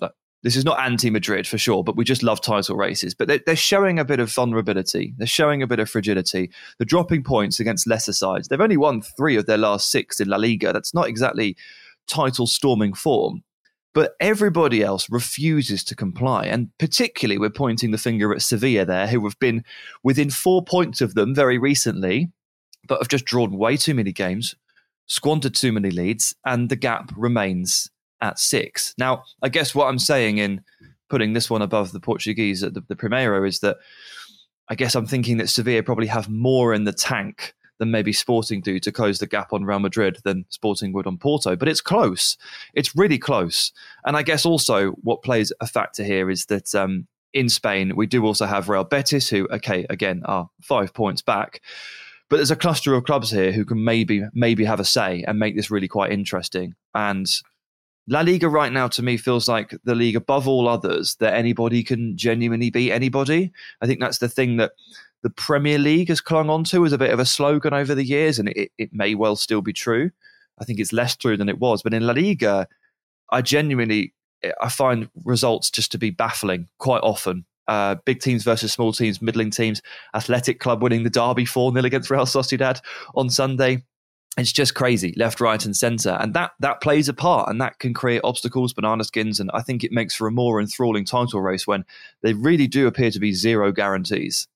[0.00, 0.12] like,
[0.46, 3.16] this is not anti Madrid for sure, but we just love title races.
[3.16, 5.12] But they're, they're, showing a bit of vulnerability.
[5.16, 6.52] They're showing a bit of fragility.
[6.78, 8.46] They're dropping points against lesser sides.
[8.46, 10.72] They've only won three of their last six in La Liga.
[10.72, 11.56] That's not exactly
[12.06, 13.42] title storming form.
[13.92, 16.44] But everybody else refuses to comply.
[16.44, 19.64] And particularly, we're pointing the finger at Sevilla there, who have been
[20.04, 22.30] within four points of them very recently,
[22.86, 24.54] but have just drawn way too many games,
[25.06, 28.94] squandered too many leads, and the gap remains at six.
[28.98, 30.62] Now, I guess what I'm saying in
[31.08, 33.76] putting this one above the Portuguese at the, the Primeiro is that
[34.68, 38.60] I guess I'm thinking that Sevilla probably have more in the tank than maybe Sporting
[38.60, 41.56] do to close the gap on Real Madrid than Sporting would on Porto.
[41.56, 42.36] But it's close.
[42.74, 43.72] It's really close.
[44.04, 48.06] And I guess also what plays a factor here is that um, in Spain, we
[48.06, 51.60] do also have Real Betis, who, okay, again, are five points back.
[52.28, 55.38] But there's a cluster of clubs here who can maybe maybe have a say and
[55.38, 56.74] make this really quite interesting.
[56.92, 57.26] And
[58.08, 61.82] La Liga right now to me feels like the league above all others that anybody
[61.82, 63.52] can genuinely beat anybody.
[63.80, 64.72] I think that's the thing that
[65.22, 68.04] the Premier League has clung on to as a bit of a slogan over the
[68.04, 70.10] years, and it, it may well still be true.
[70.58, 72.68] I think it's less true than it was, but in La Liga,
[73.30, 74.14] I genuinely
[74.60, 77.44] I find results just to be baffling quite often.
[77.68, 79.82] Uh, big teams versus small teams, middling teams.
[80.14, 82.80] Athletic Club winning the derby 4 0 against Real Sociedad
[83.16, 83.82] on Sunday
[84.36, 86.16] it's just crazy left right and center.
[86.20, 89.62] And that that plays a part and that can create obstacles banana skins and i
[89.62, 91.84] think it makes for a more enthralling title race when
[92.22, 94.48] they really do appear to be zero guarantees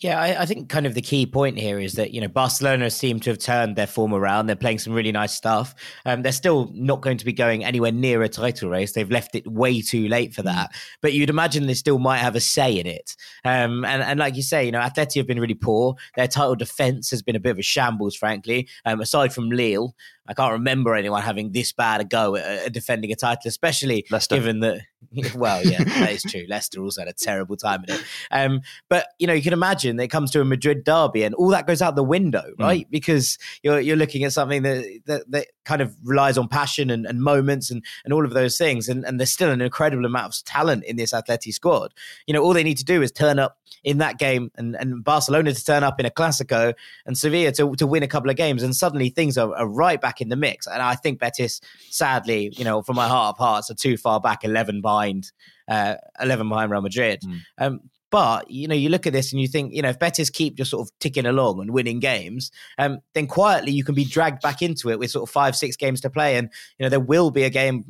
[0.00, 2.90] yeah, I, I, think kind of the key point here is that you know Barcelona
[2.90, 4.46] seem to have turned their form around.
[4.46, 5.74] They're playing some really nice stuff.
[6.04, 8.92] Um, they're still not going to be going anywhere near a title race.
[8.92, 10.46] They've left it way too late for mm.
[10.46, 10.70] that.
[11.00, 13.14] But you'd imagine they still might have a say in it.
[13.44, 15.94] Um, and and like you say, you know, Atleti have been really poor.
[16.16, 18.68] Their title defense has been a bit of a shambles, frankly.
[18.84, 19.94] Um, aside from Lille,
[20.26, 24.06] I can't remember anyone having this bad a go at, at defending a title, especially
[24.10, 24.36] Leicester.
[24.36, 24.80] given that.
[25.36, 26.44] Well, yeah, that is true.
[26.48, 28.02] Leicester also had a terrible time in it.
[28.32, 31.36] Um, but you know, you can imagine that it comes to a Madrid derby, and
[31.36, 32.64] all that goes out the window, mm.
[32.64, 32.86] right?
[32.86, 32.90] Mm.
[32.90, 37.06] Because you're you're looking at something that that, that kind of relies on passion and,
[37.06, 40.34] and moments and and all of those things, and and there's still an incredible amount
[40.34, 41.92] of talent in this Atleti squad.
[42.26, 45.04] You know, all they need to do is turn up in that game, and and
[45.04, 46.74] Barcelona to turn up in a Clasico,
[47.06, 50.00] and Sevilla to to win a couple of games, and suddenly things are, are right
[50.00, 50.66] back in the mix.
[50.66, 54.20] And I think Betis, sadly, you know, from my heart of hearts, are too far
[54.20, 55.32] back, eleven behind,
[55.68, 57.20] uh, eleven behind Real Madrid.
[57.22, 57.40] Mm.
[57.58, 60.30] Um, but you know, you look at this and you think, you know, if Betis
[60.30, 64.04] keep just sort of ticking along and winning games, um, then quietly you can be
[64.04, 66.90] dragged back into it with sort of five, six games to play, and you know
[66.90, 67.84] there will be a game.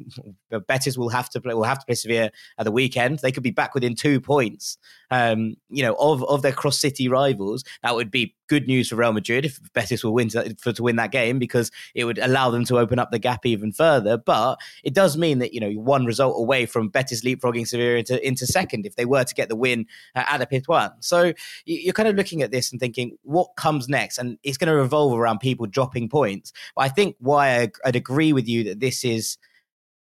[0.68, 1.54] Betis will have to play.
[1.54, 3.18] Will have to play Sevilla at the weekend.
[3.18, 4.78] They could be back within two points.
[5.14, 7.62] Um, you know, of of their cross city rivals.
[7.82, 10.82] That would be good news for Real Madrid if Betis will win to, for, to
[10.82, 14.16] win that game because it would allow them to open up the gap even further.
[14.16, 18.26] But it does mean that you know one result away from Betis leapfrogging Sevilla into,
[18.26, 20.92] into second if they were to get the win at a Pizjuan.
[21.00, 21.32] So
[21.64, 24.76] you're kind of looking at this and thinking what comes next, and it's going to
[24.76, 26.52] revolve around people dropping points.
[26.74, 29.38] But I think why I'd agree with you that this is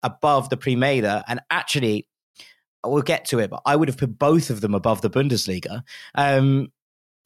[0.03, 2.07] above the Primera, and actually,
[2.85, 5.83] we'll get to it, but I would have put both of them above the Bundesliga.
[6.15, 6.73] Um,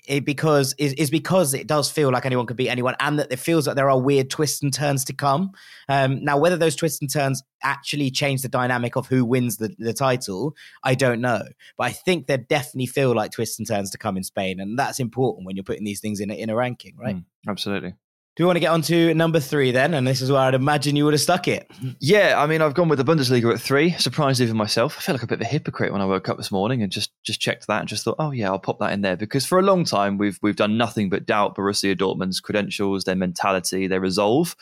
[0.07, 3.33] it because is, is because it does feel like anyone could beat anyone, and that
[3.33, 5.53] it feels like there are weird twists and turns to come.
[5.89, 9.75] Um, now, whether those twists and turns actually change the dynamic of who wins the,
[9.79, 11.43] the title, I don't know.
[11.79, 14.79] But I think there definitely feel like twists and turns to come in Spain, and
[14.79, 17.17] that's important when you're putting these things in a, in a ranking, right?
[17.17, 17.95] Mm, absolutely.
[18.37, 19.95] Do we want to get on to number three then?
[19.95, 21.71] And this is where I'd imagine you would have stuck it.
[22.01, 23.93] Yeah, I mean, I've gone with the Bundesliga at three.
[23.93, 24.97] Surprised even myself.
[24.99, 26.91] I felt like a bit of a hypocrite when I woke up this morning and
[26.91, 29.47] just just checked that and just thought, oh yeah, I'll pop that in there because
[29.47, 33.87] for a long time we've we've done nothing but doubt Borussia Dortmund's credentials, their mentality,
[33.87, 34.57] their resolve,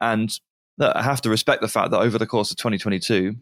[0.00, 0.30] and
[0.80, 3.34] I have to respect the fact that over the course of 2022,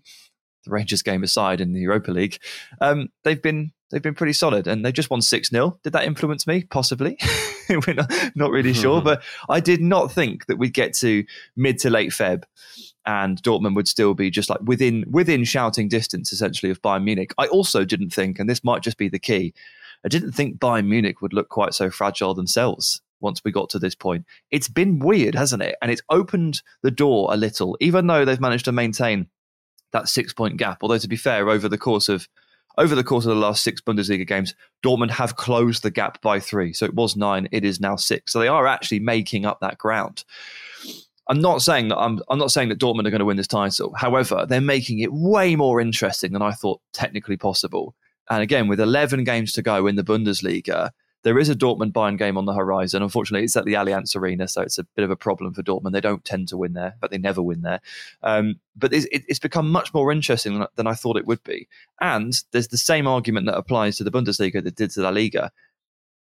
[0.66, 2.38] the Rangers game aside in the Europa League,
[2.80, 5.78] um, they've been they've been pretty solid and they just won 6 0.
[5.82, 6.64] Did that influence me?
[6.64, 7.18] Possibly.
[7.68, 9.00] We're not, not really sure.
[9.00, 11.24] But I did not think that we'd get to
[11.56, 12.42] mid to late Feb
[13.06, 17.32] and Dortmund would still be just like within within shouting distance essentially of Bayern Munich.
[17.38, 19.54] I also didn't think, and this might just be the key,
[20.04, 23.78] I didn't think Bayern Munich would look quite so fragile themselves once we got to
[23.78, 24.24] this point.
[24.50, 25.76] It's been weird, hasn't it?
[25.80, 29.28] And it's opened the door a little, even though they've managed to maintain
[29.92, 30.78] that six point gap.
[30.82, 32.28] Although to be fair, over the course of
[32.78, 36.38] over the course of the last six Bundesliga games, Dortmund have closed the gap by
[36.38, 36.72] three.
[36.72, 38.32] So it was nine, it is now six.
[38.32, 40.24] So they are actually making up that ground.
[41.28, 43.48] I'm not saying that I'm, I'm not saying that Dortmund are going to win this
[43.48, 43.94] title.
[43.96, 47.94] However, they're making it way more interesting than I thought technically possible.
[48.30, 50.90] And again, with 11 games to go in the Bundesliga,
[51.22, 53.02] there is a Dortmund Bayern game on the horizon.
[53.02, 55.92] Unfortunately, it's at the Allianz Arena, so it's a bit of a problem for Dortmund.
[55.92, 57.80] They don't tend to win there, but they never win there.
[58.22, 61.68] Um, but it's, it's, become much more interesting than, than I thought it would be.
[62.00, 65.50] And there's the same argument that applies to the Bundesliga that did to La Liga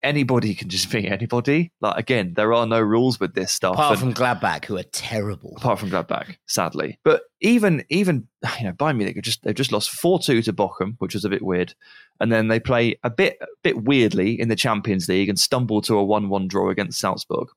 [0.03, 1.71] anybody can just be anybody.
[1.81, 3.73] Like again, there are no rules with this stuff.
[3.73, 5.53] Apart from Gladbach, who are terrible.
[5.57, 6.99] Apart from Gladbach, sadly.
[7.03, 8.27] But even even
[8.59, 11.29] you know, Bayern Munich just they've just lost four two to Bochum, which was a
[11.29, 11.73] bit weird.
[12.19, 15.81] And then they play a bit a bit weirdly in the Champions League and stumble
[15.83, 17.47] to a one one draw against Salzburg.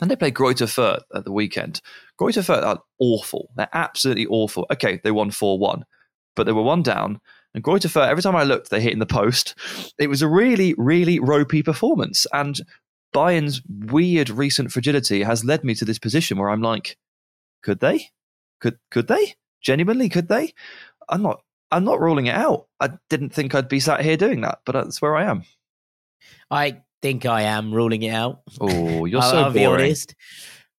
[0.00, 1.80] And they play Greuther Fürth at the weekend.
[2.20, 3.50] Greuther Fürth are awful.
[3.56, 4.64] They're absolutely awful.
[4.72, 5.84] Okay, they won 4 1,
[6.36, 7.20] but they were one down
[7.84, 9.54] and Fürth, every time I looked, they hit in the post.
[9.98, 12.26] It was a really, really ropey performance.
[12.32, 12.60] And
[13.12, 16.96] Bayern's weird recent fragility has led me to this position where I'm like,
[17.62, 18.08] could they?
[18.60, 19.34] Could could they?
[19.60, 20.52] Genuinely, could they?
[21.08, 21.40] I'm not.
[21.70, 22.66] I'm not ruling it out.
[22.80, 25.44] I didn't think I'd be sat here doing that, but that's where I am.
[26.50, 28.40] I think I am ruling it out.
[28.60, 29.54] Oh, you're so I'll boring.
[29.54, 30.14] Be honest.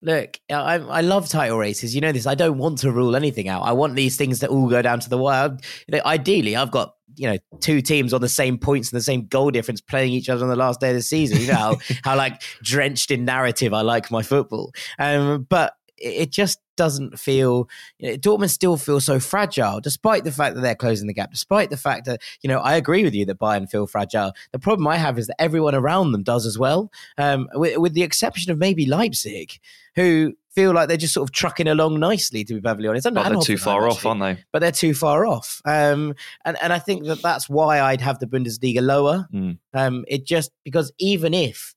[0.02, 1.94] Look, I, I love title races.
[1.94, 2.26] You know this.
[2.26, 3.64] I don't want to rule anything out.
[3.64, 5.58] I want these things to all go down to the wire.
[5.88, 9.04] You know, ideally, I've got you know two teams on the same points and the
[9.04, 11.42] same goal difference playing each other on the last day of the season.
[11.42, 14.72] You know how, how like drenched in narrative I like my football.
[14.98, 20.32] Um, but it just doesn't feel you know, Dortmund still feels so fragile, despite the
[20.32, 23.14] fact that they're closing the gap, despite the fact that you know I agree with
[23.14, 24.32] you that Bayern feel fragile.
[24.52, 27.94] The problem I have is that everyone around them does as well, um, with, with,
[27.94, 29.60] the exception of maybe Leipzig,
[29.96, 32.46] who feel like they're just sort of trucking along nicely.
[32.46, 34.44] To be perfectly honest, but they're too far off, aren't they?
[34.54, 38.20] But they're too far off, um, and and I think that that's why I'd have
[38.20, 39.28] the Bundesliga lower.
[39.34, 39.58] Mm.
[39.74, 41.76] Um, it just because even if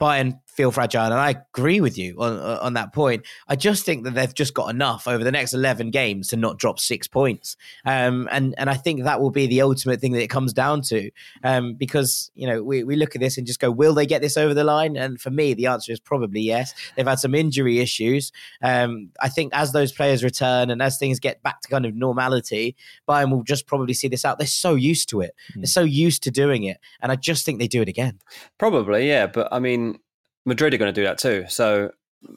[0.00, 3.26] Bayern feel fragile, and I agree with you on on that point.
[3.46, 6.58] I just think that they've just got enough over the next eleven games to not
[6.58, 10.22] drop six points, um, and and I think that will be the ultimate thing that
[10.22, 11.10] it comes down to,
[11.44, 14.22] um, because you know we we look at this and just go, will they get
[14.22, 14.96] this over the line?
[14.96, 16.74] And for me, the answer is probably yes.
[16.96, 18.32] They've had some injury issues.
[18.62, 21.94] Um, I think as those players return and as things get back to kind of
[21.94, 22.76] normality,
[23.08, 24.38] Bayern will just probably see this out.
[24.38, 25.34] They're so used to it.
[25.52, 25.56] Mm.
[25.56, 28.20] They're so used to doing it, and I just think they do it again.
[28.58, 29.26] Probably, yeah.
[29.26, 29.98] But I mean,
[30.46, 31.44] Madrid are going to do that too.
[31.48, 31.90] So,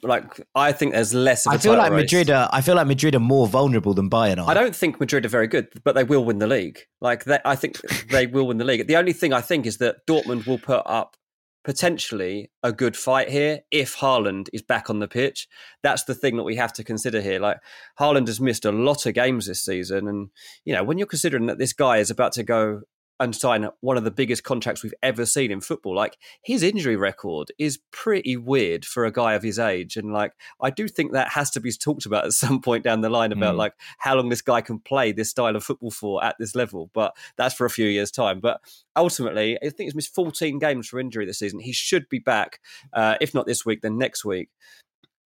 [0.04, 1.48] like, I think there's less.
[1.48, 2.04] I feel like race.
[2.04, 2.30] Madrid.
[2.30, 4.50] Are, I feel like Madrid are more vulnerable than Bayern are.
[4.50, 6.80] I don't think Madrid are very good, but they will win the league.
[7.00, 7.80] Like, they, I think
[8.12, 8.86] they will win the league.
[8.88, 11.16] The only thing I think is that Dortmund will put up
[11.64, 15.48] potentially a good fight here if Haaland is back on the pitch.
[15.84, 17.40] That's the thing that we have to consider here.
[17.40, 17.58] Like
[18.00, 20.30] Haaland has missed a lot of games this season, and
[20.66, 22.82] you know when you're considering that this guy is about to go
[23.20, 25.96] and sign one of the biggest contracts we've ever seen in football.
[25.96, 30.34] Like his injury record is pretty weird for a guy of his age, and like
[30.62, 33.32] I do think that has to be talked about at some point down the line
[33.32, 33.60] about mm.
[33.60, 36.90] like how long this guy can play this style of football for at this level.
[36.94, 38.40] But that's for a few years' time.
[38.40, 38.62] But
[38.96, 41.60] ultimately, I think he's missed 14 games for injury this season.
[41.60, 42.60] He should be back,
[42.94, 44.50] uh, if not this week, then next week.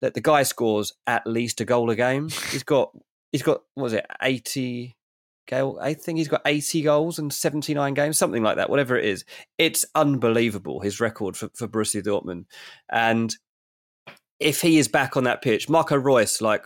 [0.01, 2.29] That the guy scores at least a goal a game.
[2.51, 2.91] He's got
[3.31, 4.95] he's got what was it 80
[5.51, 9.05] Gail, I think he's got 80 goals and 79 games, something like that, whatever it
[9.05, 9.25] is.
[9.57, 12.45] It's unbelievable, his record for, for Borussia Dortmund.
[12.89, 13.35] And
[14.39, 16.63] if he is back on that pitch, Marco Reus, like,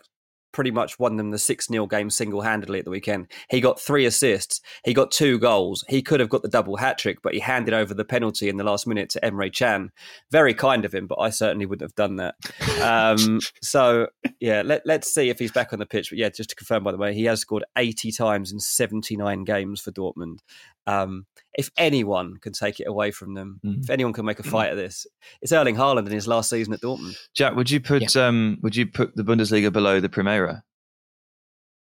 [0.55, 3.29] pretty much won them the 6 0 game single handedly at the weekend.
[3.49, 5.83] He got three assists, he got two goals.
[5.89, 8.55] He could have got the double hat trick, but he handed over the penalty in
[8.55, 9.91] the last minute to Emre Can.
[10.31, 12.35] Very kind of him, but I certainly wouldn't have done that.
[12.81, 14.07] Um, so,
[14.39, 16.09] yeah, let, let's see if he's back on the pitch.
[16.09, 19.43] But yeah, just to confirm, by the way, he has scored 80 times in 79
[19.43, 20.39] games for Dortmund.
[20.87, 23.83] Um, if anyone can take it away from them, mm.
[23.83, 25.07] if anyone can make a fight of this,
[25.41, 27.17] it's Erling Haaland in his last season at Dortmund.
[27.33, 28.27] Jack, would you put yeah.
[28.27, 30.63] um, would you put the Bundesliga below the Primera?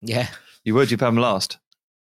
[0.02, 0.28] Yeah,
[0.64, 0.91] you would.
[0.91, 1.58] You put them last.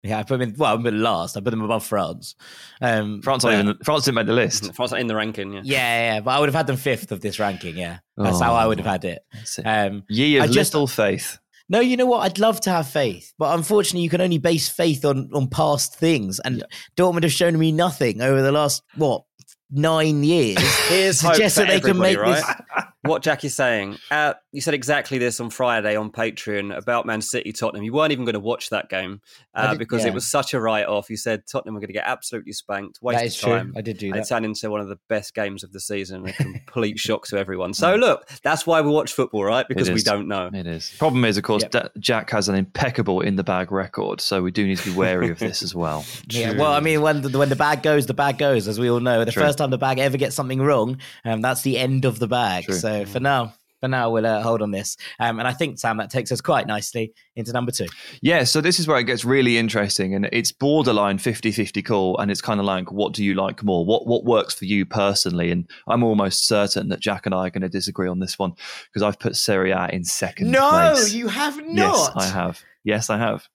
[0.03, 0.55] Yeah, I put them in.
[0.55, 1.35] Well, I put last.
[1.35, 2.35] I put them above France.
[2.79, 4.73] Um, France, but, even, France didn't make the list.
[4.75, 5.51] France in the ranking.
[5.51, 5.61] Yeah.
[5.63, 7.77] yeah, yeah, but I would have had them fifth of this ranking.
[7.77, 9.25] Yeah, that's oh, how I would have had it.
[9.65, 11.37] Um, Ye of just, little faith.
[11.69, 12.19] No, you know what?
[12.21, 15.95] I'd love to have faith, but unfortunately, you can only base faith on on past
[15.95, 16.63] things, and yeah.
[16.97, 19.23] Dortmund have shown me nothing over the last what
[19.69, 20.57] nine years.
[20.87, 22.43] Here's hope that they can make right?
[22.75, 23.97] this what Jack is saying.
[24.11, 27.83] Uh, you said exactly this on Friday on Patreon about Man City Tottenham.
[27.83, 29.21] You weren't even going to watch that game
[29.55, 30.09] uh, did, because yeah.
[30.09, 31.09] it was such a write off.
[31.09, 33.71] You said Tottenham were going to get absolutely spanked, waste of time.
[33.71, 33.73] True.
[33.77, 34.19] I did do that.
[34.19, 37.37] It turned into one of the best games of the season, a complete shock to
[37.37, 37.73] everyone.
[37.73, 39.65] So look, that's why we watch football, right?
[39.67, 40.49] Because we don't know.
[40.53, 40.93] It is.
[40.97, 41.93] Problem is, of course, yep.
[41.99, 45.29] Jack has an impeccable in the bag record, so we do need to be wary
[45.29, 46.03] of this as well.
[46.29, 46.51] yeah.
[46.51, 48.99] Well, I mean, when the, when the bag goes, the bag goes, as we all
[48.99, 49.23] know.
[49.23, 49.43] The True.
[49.43, 52.65] first time the bag ever gets something wrong, um, that's the end of the bag.
[52.65, 52.75] True.
[52.75, 54.97] So for now, for now, we'll uh, hold on this.
[55.19, 57.87] Um, and I think, Sam, that takes us quite nicely into number two.
[58.21, 60.13] Yeah, so this is where it gets really interesting.
[60.13, 62.17] And it's borderline 50 50 call.
[62.17, 63.85] And it's kind of like, what do you like more?
[63.85, 65.49] What, what works for you personally?
[65.51, 68.53] And I'm almost certain that Jack and I are going to disagree on this one
[68.87, 71.13] because I've put Serie A in second no, place.
[71.13, 71.75] you have not.
[71.75, 72.63] Yes, I have.
[72.83, 73.47] Yes, I have.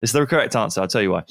[0.00, 0.80] It's the correct answer.
[0.80, 1.24] I'll tell you why.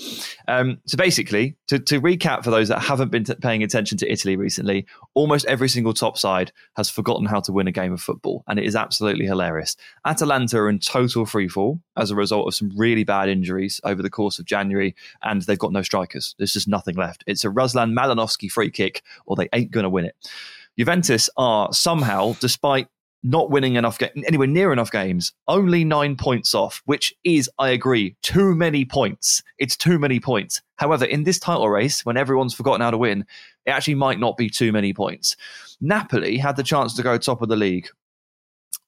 [0.47, 4.11] Um, so basically, to, to, recap for those that haven't been t- paying attention to
[4.11, 8.01] Italy recently, almost every single top side has forgotten how to win a game of
[8.01, 9.78] football, and it is absolutely hilarious.
[10.05, 14.09] Atalanta are in total freefall as a result of some really bad injuries over the
[14.09, 16.36] course of January, and they've got no strikers.
[16.38, 17.24] There's just nothing left.
[17.26, 20.15] It's a Ruslan Malinovskyi free kick, or they ain't going to win it.
[20.78, 22.88] Juventus are somehow, despite
[23.24, 27.70] not winning enough ga- anywhere near enough games, only nine points off, which is, I
[27.70, 29.43] agree, too many points.
[29.57, 30.61] It's too many points.
[30.76, 33.26] However, in this title race, when everyone's forgotten how to win,
[33.65, 35.36] it actually might not be too many points.
[35.82, 37.89] Napoli had the chance to go top of the league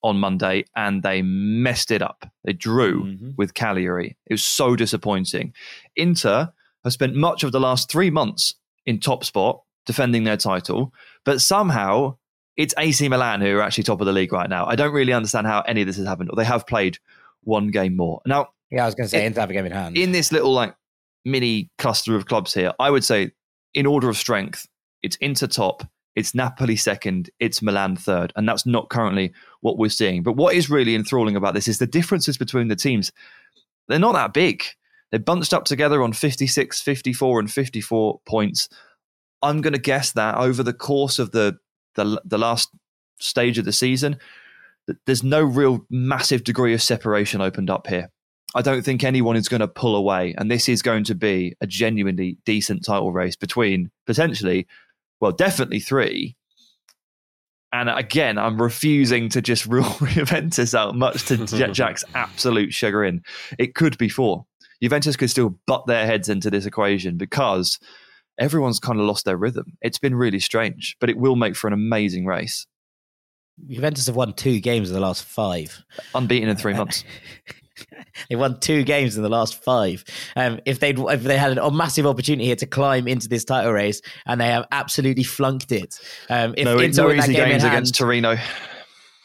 [0.02, 2.30] on Monday and they messed it up.
[2.46, 3.32] They drew mm-hmm.
[3.38, 4.16] with Cagliari.
[4.28, 5.54] It was so disappointing.
[5.96, 6.52] Inter
[6.84, 8.56] have spent much of the last three months
[8.86, 10.94] in top spot defending their title,
[11.26, 12.16] but somehow
[12.60, 14.66] it's AC Milan who are actually top of the league right now.
[14.66, 16.30] I don't really understand how any of this has happened.
[16.30, 16.98] Or they have played
[17.44, 18.22] one game more.
[18.26, 19.98] Now, yeah, I was going to say, Inter have a game in hand.
[19.98, 20.76] In this little like
[21.24, 23.32] mini cluster of clubs here, I would say,
[23.74, 24.68] in order of strength,
[25.02, 25.86] it's Inter top,
[26.18, 29.32] it's Napoli second, it's Milan third, and that's not currently
[29.62, 30.22] what we're seeing.
[30.22, 33.14] But what is really enthralling about this is the differences between the teams.
[33.88, 34.66] They're not that big.
[35.12, 38.68] They're bunched up together on 56, 54, and 54 points.
[39.42, 41.58] I'm going to guess that over the course of the
[42.04, 42.70] the the last
[43.20, 44.18] stage of the season,
[45.06, 48.10] there's no real massive degree of separation opened up here.
[48.56, 51.56] I don't think anyone is going to pull away, and this is going to be
[51.62, 54.68] a genuinely decent title race between potentially,
[55.20, 56.36] well, definitely three.
[57.72, 61.38] And again, I'm refusing to just rule Juventus out, much to
[61.72, 63.22] Jack's absolute chagrin.
[63.60, 64.46] It could be four.
[64.82, 67.78] Juventus could still butt their heads into this equation because
[68.40, 69.78] everyone's kind of lost their rhythm.
[69.82, 72.66] It's been really strange, but it will make for an amazing race.
[73.68, 75.84] Juventus have won two games in the last five,
[76.16, 77.04] unbeaten in three months.
[78.30, 80.04] they won two games in the last five.
[80.36, 83.74] Um, if they'd if they had a massive opportunity here to climb into this title
[83.74, 86.00] race, and they have absolutely flunked it.
[86.30, 88.38] Um, if no, Inter no easy games hand, against Torino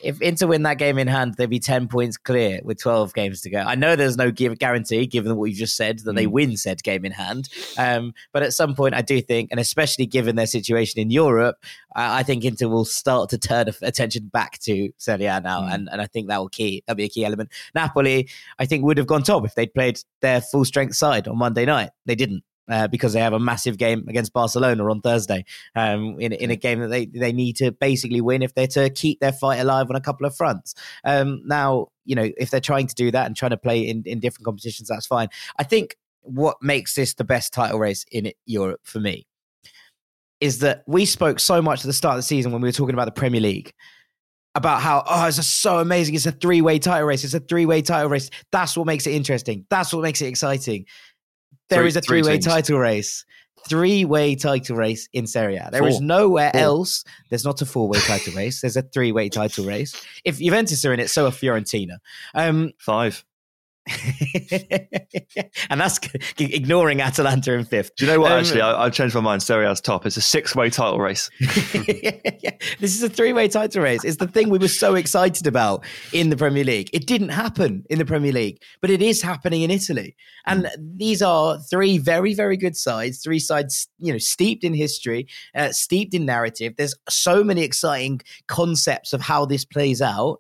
[0.05, 3.41] if Inter win that game in hand, they'd be 10 points clear with 12 games
[3.43, 3.59] to go.
[3.59, 6.17] I know there's no give, guarantee, given what you just said, that mm.
[6.17, 7.49] they win said game in hand.
[7.79, 11.57] Um, but at some point, I do think, and especially given their situation in Europe,
[11.97, 15.63] I, I think Inter will start to turn attention back to Serie A now.
[15.63, 15.75] Mm.
[15.75, 17.51] And, and I think that will key, that'll be a key element.
[17.75, 18.29] Napoli,
[18.59, 21.65] I think, would have gone top if they'd played their full strength side on Monday
[21.65, 21.91] night.
[22.05, 25.45] They didn't uh, because they have a massive game against Barcelona on Thursday
[25.75, 28.91] um, in, in a game that they, they need to basically win if they're to
[28.91, 30.75] keep their fight alive on a couple of fronts.
[31.05, 34.03] Um, now, you know, if they're trying to do that and trying to play in,
[34.07, 35.29] in different competitions, that's fine.
[35.59, 39.27] I think what makes this the best title race in Europe for me
[40.41, 42.73] is that we spoke so much at the start of the season when we were
[42.73, 43.73] talking about the Premier League
[44.55, 46.15] about how oh it's so amazing.
[46.15, 47.25] It's a three-way title race.
[47.25, 48.31] It's a three-way title race.
[48.53, 49.67] That's what makes it interesting.
[49.69, 50.87] That's what makes it exciting
[51.69, 53.25] there three, is a three way title race.
[53.69, 55.71] three-way title race in Serie A.
[55.73, 56.05] There is Four.
[56.05, 56.61] nowhere Four.
[56.61, 57.05] else.
[57.31, 58.61] There's not a four-way title race.
[58.61, 59.95] There's a three-way title race.
[60.25, 61.97] If Juventus are in it, so are Fiorentina.
[62.35, 63.25] Um, Five.
[65.71, 66.01] and that's
[66.39, 67.95] ignoring Atalanta in fifth.
[67.97, 68.33] Do you know what?
[68.33, 69.43] Um, Actually, I, I've changed my mind.
[69.43, 70.07] Serie A's top.
[70.07, 71.31] It's a six-way title race.
[71.41, 74.03] this is a three-way title race.
[74.05, 76.89] It's the thing we were so excited about in the Premier League.
[76.95, 80.17] It didn't happen in the Premier League, but it is happening in Italy.
[80.47, 83.23] And these are three very, very good sides.
[83.23, 86.75] Three sides, you know, steeped in history, uh, steeped in narrative.
[86.77, 90.39] There's so many exciting concepts of how this plays out.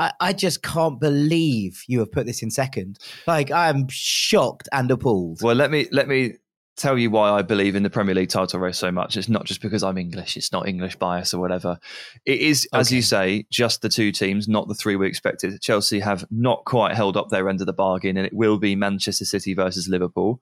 [0.00, 2.98] I, I just can't believe you have put this in second.
[3.26, 5.42] Like I'm shocked and appalled.
[5.42, 6.36] Well, let me let me
[6.76, 9.18] tell you why I believe in the Premier League title race so much.
[9.18, 10.38] It's not just because I'm English.
[10.38, 11.78] It's not English bias or whatever.
[12.24, 15.60] It is, as you say, just the two teams, not the three we expected.
[15.60, 18.74] Chelsea have not quite held up their end of the bargain, and it will be
[18.74, 20.40] Manchester City versus Liverpool.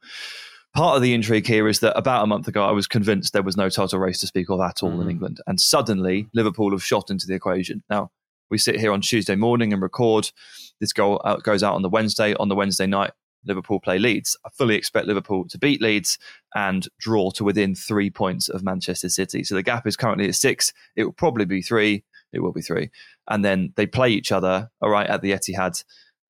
[0.73, 3.43] Part of the intrigue here is that about a month ago, I was convinced there
[3.43, 5.11] was no title race to speak of at all in mm.
[5.11, 7.83] England, and suddenly Liverpool have shot into the equation.
[7.91, 8.13] Now
[8.51, 10.31] we sit here on Tuesday morning and record.
[10.81, 12.35] This goal out, goes out on the Wednesday.
[12.35, 13.13] On the Wednesday night,
[13.45, 14.37] Liverpool play Leeds.
[14.45, 16.19] I fully expect Liverpool to beat Leeds
[16.55, 19.45] and draw to within three points of Manchester City.
[19.45, 20.73] So the gap is currently at six.
[20.97, 22.05] It will probably be three.
[22.33, 22.91] It will be three.
[23.29, 25.83] And then they play each other, all right, at the Etihad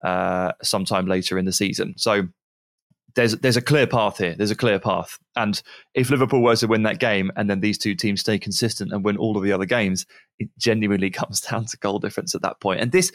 [0.05, 1.95] uh, sometime later in the season.
[1.97, 2.29] So
[3.15, 4.35] there's there's a clear path here.
[4.37, 5.19] There's a clear path.
[5.37, 5.61] And
[5.95, 9.05] if Liverpool were to win that game and then these two teams stay consistent and
[9.05, 10.07] win all of the other games,
[10.39, 12.81] it genuinely comes down to goal difference at that point.
[12.81, 13.13] And this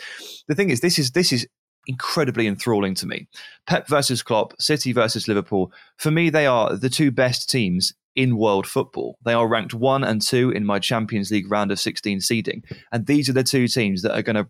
[0.47, 1.47] the thing is this is this is
[1.87, 3.27] incredibly enthralling to me.
[3.67, 5.71] Pep versus Klopp, City versus Liverpool.
[5.97, 9.17] For me, they are the two best teams in world football.
[9.25, 12.63] They are ranked one and two in my Champions League round of 16 seeding.
[12.91, 14.47] And these are the two teams that are going to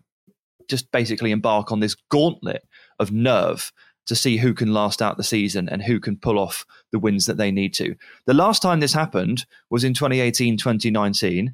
[0.70, 2.64] just basically embark on this gauntlet
[3.00, 3.72] of nerve
[4.06, 7.26] to see who can last out the season and who can pull off the wins
[7.26, 7.96] that they need to.
[8.26, 11.54] The last time this happened was in 2018 2019.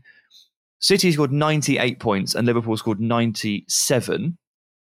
[0.79, 4.37] City scored 98 points and Liverpool scored 97.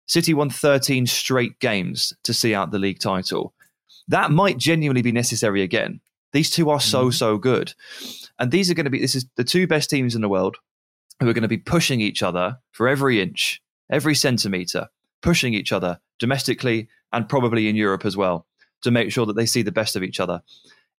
[0.07, 3.53] City won 13 straight games to see out the league title.
[4.07, 6.01] That might genuinely be necessary again.
[6.31, 7.11] These two are so, mm-hmm.
[7.11, 7.73] so good.
[8.37, 10.57] And these are going to be, this is the two best teams in the world
[11.19, 14.89] who are going to be pushing each other for every inch, every centimetre,
[15.21, 18.45] pushing each other domestically and probably in Europe as well
[18.83, 20.41] to make sure that they see the best of each other.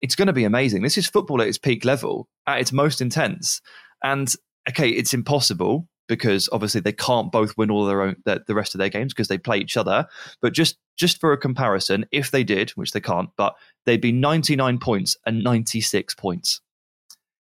[0.00, 0.82] It's going to be amazing.
[0.82, 3.60] This is football at its peak level, at its most intense.
[4.02, 4.32] And
[4.68, 8.74] okay, it's impossible because obviously they can't both win all their own the, the rest
[8.74, 10.06] of their games because they play each other.
[10.40, 13.54] But just just for a comparison, if they did, which they can't, but
[13.84, 16.62] they'd be 99 points and 96 points.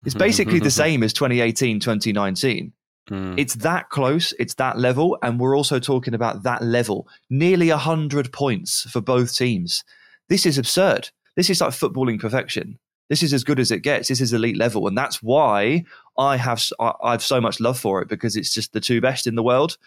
[0.04, 2.74] It's basically the same as 2018, 2019.
[3.10, 3.38] Mm.
[3.38, 7.08] It's that close, it's that level, and we're also talking about that level.
[7.30, 9.84] Nearly 100 points for both teams.
[10.30, 11.10] This is absurd.
[11.36, 12.80] This is like footballing perfection.
[13.10, 14.08] This is as good as it gets.
[14.08, 15.84] This is elite level, and that's why
[16.18, 18.80] I have s- I I have so much love for it because it's just the
[18.80, 19.78] two best in the world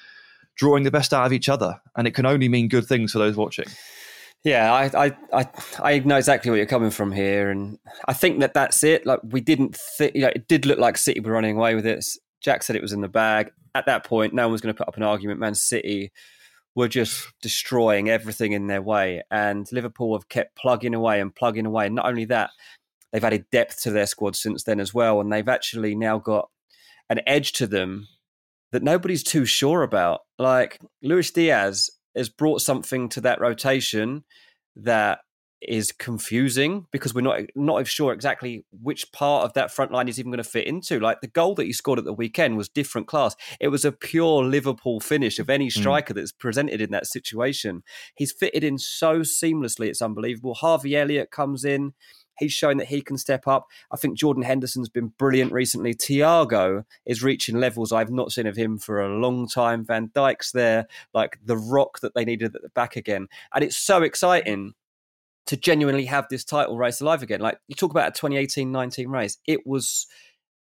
[0.56, 3.18] drawing the best out of each other, and it can only mean good things for
[3.18, 3.66] those watching.
[4.44, 5.48] Yeah, I, I, I,
[5.82, 9.04] I know exactly where you're coming from here, and I think that that's it.
[9.04, 11.86] Like we didn't, th- you know, it did look like City were running away with
[11.86, 12.04] it.
[12.46, 13.50] Jack said it was in the bag.
[13.74, 15.40] At that point, no one was going to put up an argument.
[15.40, 16.12] Man City
[16.76, 21.66] were just destroying everything in their way, and Liverpool have kept plugging away and plugging
[21.66, 21.86] away.
[21.86, 22.50] And not only that,
[23.12, 26.48] they've added depth to their squad since then as well, and they've actually now got
[27.10, 28.06] an edge to them
[28.70, 30.20] that nobody's too sure about.
[30.38, 34.22] Like Luis Diaz has brought something to that rotation
[34.76, 35.18] that
[35.62, 40.18] is confusing because we're not not sure exactly which part of that front line is
[40.18, 41.00] even going to fit into.
[41.00, 43.34] Like the goal that he scored at the weekend was different class.
[43.60, 45.80] It was a pure Liverpool finish of any hmm.
[45.80, 47.82] striker that's presented in that situation.
[48.14, 50.54] He's fitted in so seamlessly; it's unbelievable.
[50.54, 51.94] Harvey Elliott comes in.
[52.38, 53.66] He's shown that he can step up.
[53.90, 55.94] I think Jordan Henderson's been brilliant recently.
[55.94, 59.86] Thiago is reaching levels I've not seen of him for a long time.
[59.86, 63.28] Van Dijk's there, like the rock that they needed at the back again.
[63.54, 64.74] And it's so exciting
[65.46, 67.40] to genuinely have this title race alive again.
[67.40, 70.06] Like you talk about a 2018 19 race, it was.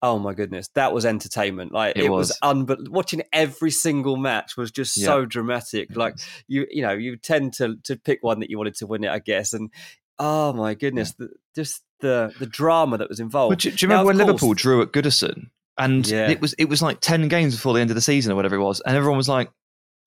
[0.05, 1.71] Oh my goodness, that was entertainment!
[1.71, 2.39] Like It it, was, was.
[2.67, 5.05] unbe- watching every single match was just Yeah.
[5.05, 5.95] so dramatic.
[5.95, 6.15] Like
[6.49, 9.09] you, you know, you tend to to pick one that you wanted to win it,
[9.11, 9.53] I guess.
[9.53, 9.71] And
[10.19, 13.51] oh my goodness, the, just the the drama that was involved.
[13.51, 15.49] But do, do you remember of when course- Liverpool drew at Goodison?
[15.77, 16.29] And Yeah.
[16.29, 18.55] it was it was like ten games before the end of the season or whatever
[18.57, 19.51] it was, and everyone was like,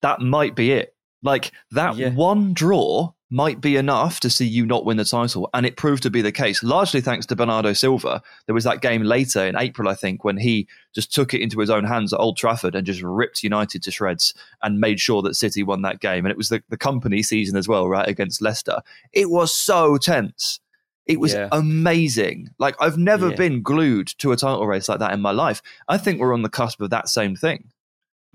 [0.02, 2.10] "That might be it." Like that Yeah.
[2.10, 6.02] one draw might be enough to see you not win the title, and it proved
[6.04, 6.62] to be the case.
[6.62, 8.22] Largely thanks to Bernardo Silva.
[8.46, 11.58] There was that game later in April, I think, when he just took it into
[11.58, 15.22] his own hands at Old Trafford and just ripped United to shreds and made sure
[15.22, 16.24] that City won that game.
[16.24, 18.80] And it was the, the Kompany season as well, right against Leicester.
[19.12, 20.60] It was so tense
[21.06, 21.48] It was Yeah.
[21.52, 22.48] amazing.
[22.58, 23.36] Like I've never Yeah.
[23.36, 25.62] been glued to a title race like that in my life.
[25.88, 27.70] I think we're on the cusp of that same thing.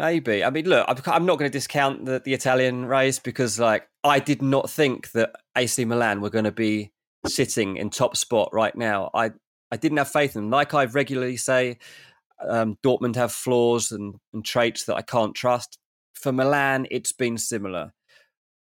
[0.02, 0.44] Maybe.
[0.44, 4.18] I mean, look, I'm- not going to discount the, the Italian race because, like, I
[4.18, 6.92] did not think that AC Milan were going to be
[7.28, 9.12] sitting in top spot right now.
[9.14, 9.30] I,
[9.72, 10.50] I didn't have faith in them.
[10.50, 11.78] Like I regularly say,
[12.44, 15.78] um, Dortmund have flaws and, and traits that I can't trust.
[16.16, 17.94] For Milan, it's been similar.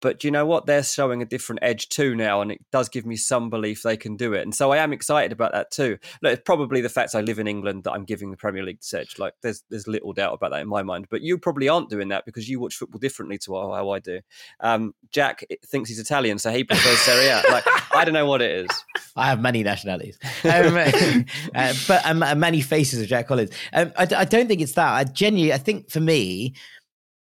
[0.01, 0.65] But you know what?
[0.65, 3.97] They're showing a different edge too now, and it does give me some belief they
[3.97, 4.41] can do it.
[4.41, 5.97] And so I am excited about that too.
[6.21, 8.79] Look, it's probably the fact I live in England that I'm giving the Premier League
[8.79, 9.19] this edge.
[9.19, 11.07] Like, there's there's little doubt about that in my mind.
[11.09, 13.99] But you probably aren't doing that because you watch football differently to how how I
[13.99, 14.21] do.
[14.59, 17.43] Um, Jack thinks he's Italian, so he prefers Serie A.
[17.51, 18.85] Like, I don't know what it is.
[19.15, 20.77] I have many nationalities, um,
[21.55, 23.51] uh, but um, uh, many faces of Jack Collins.
[23.73, 24.87] Um, I, I don't think it's that.
[24.87, 26.53] I genuinely, I think for me,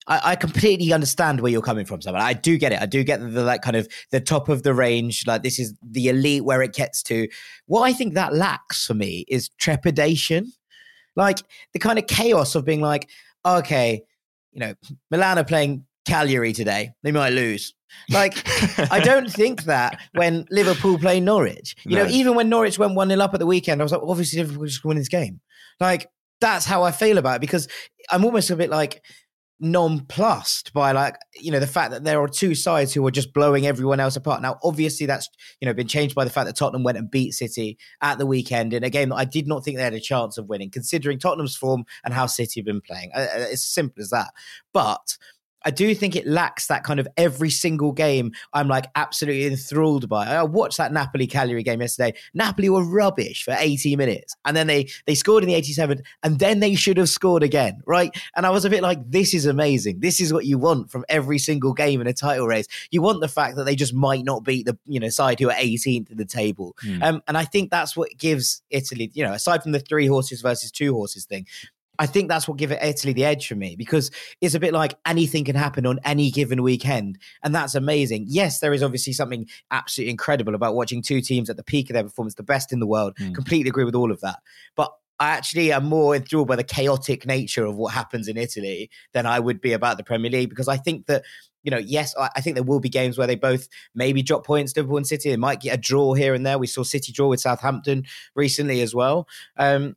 [0.06, 2.20] I, I completely understand where you're coming from, Simon.
[2.20, 2.80] I do get it.
[2.80, 5.26] I do get the, the like kind of the top of the range.
[5.26, 7.28] Like this is the elite where it gets to.
[7.66, 10.52] What I think that lacks for me is trepidation,
[11.16, 11.38] like
[11.72, 13.08] the kind of chaos of being like,
[13.44, 14.02] okay,
[14.52, 14.74] you know,
[15.10, 16.92] Milan are playing Cagliari today.
[17.02, 17.74] They might lose.
[18.08, 18.42] Like,
[18.90, 21.76] I don't think that when Liverpool play Norwich.
[21.84, 24.02] You know, even when Norwich went 1 0 up at the weekend, I was like,
[24.02, 25.40] obviously Liverpool just win this game.
[25.78, 26.08] Like,
[26.40, 27.68] that's how I feel about it because
[28.10, 29.02] I'm almost a bit like
[29.60, 33.34] nonplussed by like you know the fact that there are two sides who are just
[33.34, 34.40] blowing everyone else apart.
[34.40, 35.28] Now obviously that's
[35.60, 38.26] you know been changed by the fact that tottenham went and beat city at the
[38.26, 40.70] weekend in a game that i did not think they had a chance of winning
[40.70, 43.10] considering tottenham's form and how city have been playing.
[43.14, 44.28] Uh, uh, it's as simple as that.
[44.72, 45.16] But
[45.64, 50.08] I do think it lacks that kind of every single game I'm like absolutely enthralled
[50.08, 50.26] by.
[50.26, 52.16] I watched that Napoli Cagliari game yesterday.
[52.34, 56.38] Napoli were rubbish for 80 minutes and then they they scored in the 87th and
[56.38, 58.14] then they should have scored again, right?
[58.36, 60.00] And I was a bit like this is amazing.
[60.00, 62.66] This is what you want from every single game in a title race.
[62.90, 65.50] You want the fact that they just might not beat the, you know, side who
[65.50, 66.76] are 18th in the table.
[67.02, 70.40] Um, and I think that's what gives Italy, you know, aside from the three horses
[70.40, 71.46] versus two horses thing,
[72.00, 74.94] I think that's what gives Italy the edge for me because it's a bit like
[75.06, 78.24] anything can happen on any given weekend, and that's amazing.
[78.26, 81.94] Yes, there is obviously something absolutely incredible about watching two teams at the peak of
[81.94, 83.16] their performance, the best in the world.
[83.34, 84.40] Completely agree with all of that,
[84.74, 84.90] but.
[85.22, 89.26] I actually am more enthralled by the chaotic nature of what happens in Italy than
[89.26, 91.24] I would be about the Premier League because I think that
[91.62, 94.46] you know, yes, I, I think there will be games where they both maybe drop
[94.46, 95.28] points, Liverpool and City.
[95.28, 96.58] They might get a draw here and there.
[96.58, 99.28] We saw City draw with Southampton recently as well.
[99.58, 99.96] Um,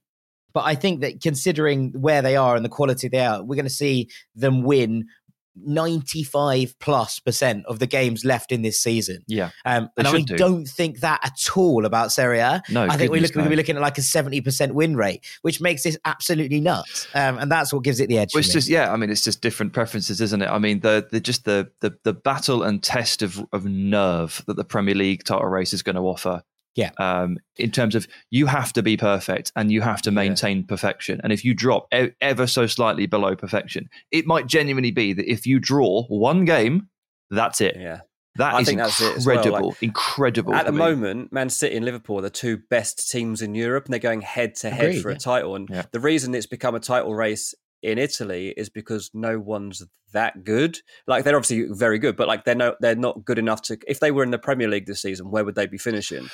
[0.54, 3.66] but I think that considering where they are and the quality they are, we're going
[3.66, 5.08] to see them win
[5.56, 9.24] 95 plus percent of the games left in this season.
[9.28, 9.52] Yeah.
[9.66, 10.36] Um, and I do.
[10.36, 12.62] don't think that at all about Serie A.
[12.70, 15.84] No, I think we're looking, we're looking at like a 70% win rate, which makes
[15.84, 17.08] this absolutely nuts.
[17.14, 18.32] Um, and that's what gives it the edge.
[18.34, 18.92] It's just yeah.
[18.92, 20.50] I mean, it's just different preferences, isn't it?
[20.50, 24.56] I mean, the the just the the the battle and test of of nerve that
[24.56, 26.44] the Premier League title race is going to offer.
[26.76, 26.92] Yeah.
[26.98, 31.22] Um, in terms of you have to be perfect and you have to maintain perfection,
[31.24, 35.32] and if you drop e- ever so slightly below perfection, it might genuinely be that
[35.32, 36.88] if you draw one game,
[37.30, 37.76] that's it.
[37.80, 38.02] Yeah.
[38.38, 39.68] That I is it well, incredible.
[39.70, 40.56] like, incredible.
[40.56, 40.80] At the me.
[40.80, 44.22] moment, Man City and Liverpool are the two best teams in Europe, and they're going
[44.22, 45.16] head to head for yeah.
[45.18, 45.56] a title.
[45.56, 45.84] And Yeah.
[45.92, 47.54] the reason it's become a title race
[47.84, 50.80] in Italy is because no one's that good.
[51.06, 53.78] Like they're obviously very good, but like they're no, they're not good enough to.
[53.88, 56.30] If they were in the Premier League this season, where would they be finishing?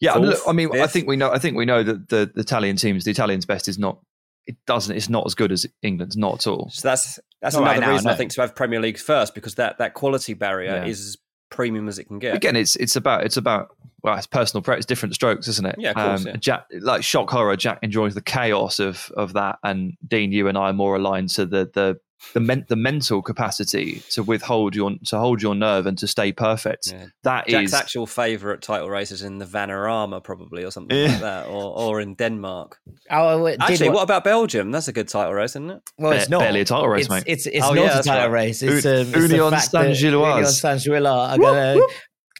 [0.00, 1.30] Yeah, I mean, Fourth, I mean, I think we know.
[1.30, 3.98] I think we know that the, the Italian teams, the Italians' best is not.
[4.46, 4.96] It doesn't.
[4.96, 6.16] It's not as good as England's.
[6.16, 6.70] Not at all.
[6.70, 9.34] So that's that's Not right another now, reason I think to have Premier League first
[9.34, 10.86] because that that quality barrier Yeah.
[10.86, 11.16] is
[11.50, 12.34] premium as it can get.
[12.34, 14.62] Again, it's it's about it's about well, it's personal.
[14.76, 15.74] It's different strokes, isn't it?
[15.78, 16.36] Yeah, of course, Um, yeah.
[16.36, 20.56] Jack, like shock horror, Jack enjoys the chaos of of that, and Dean, you and
[20.56, 21.98] I are more aligned to the the
[22.34, 26.32] the, men, the mental capacity to withhold your to hold your nerve and to stay
[26.32, 26.90] perfect.
[26.92, 27.06] Yeah.
[27.24, 31.20] That is Jack's actual favourite title race is in the Vanarama, probably, or something like
[31.20, 32.78] that, or, or in Denmark.
[33.10, 34.70] Oh, it did Actually, what- what about Belgium?
[34.70, 35.82] That's a good title race, isn't it?
[35.98, 37.24] Well, it's Ba- not barely a title race, it's, mate.
[37.26, 38.46] It's it's Oh, not yeah, a title right.
[38.46, 38.62] race.
[38.62, 40.34] It's, Un- um, it's the Union fact that Saint-Gilloise.
[40.36, 41.86] Union Saint-Gilloise are gonna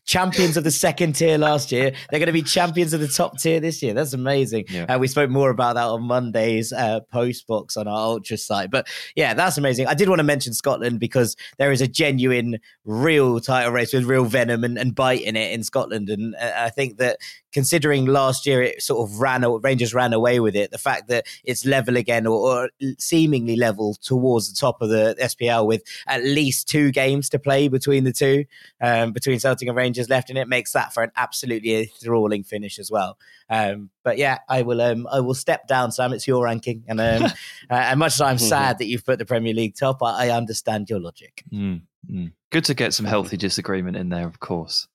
[0.08, 1.92] champions of the second tier last year.
[2.08, 3.92] They're going to be champions of the top tier this year.
[3.92, 4.64] That's amazing.
[4.70, 4.86] Yeah.
[4.88, 8.70] And we spoke more about that on Monday's uh, Postbox on our Ultra site.
[8.70, 9.86] But yeah, that's amazing.
[9.86, 14.06] I did want to mention Scotland because there is a genuine, real title race with
[14.06, 16.08] real venom and, and bite in it in Scotland.
[16.08, 17.18] And uh, I think that
[17.52, 21.26] considering last year it sort of ran, Rangers ran away with it, the fact that
[21.44, 26.22] it's level again or, or seemingly level towards the top of the SPL with at
[26.24, 28.44] least two games to play between the two,
[28.80, 32.78] um, between Celtic and Rangers left in it, makes that for an absolutely enthralling finish
[32.78, 33.18] as well.
[33.50, 34.80] Um, but yeah, I will.
[34.80, 36.12] Um, I will step down, Sam.
[36.12, 37.22] It's your ranking, and um,
[37.70, 40.30] uh, and much as I'm sad that you've put the Premier League top, I, I
[40.30, 41.42] understand your logic.
[41.52, 42.32] Mm, mm.
[42.50, 44.88] good to get some healthy disagreement in there, of course.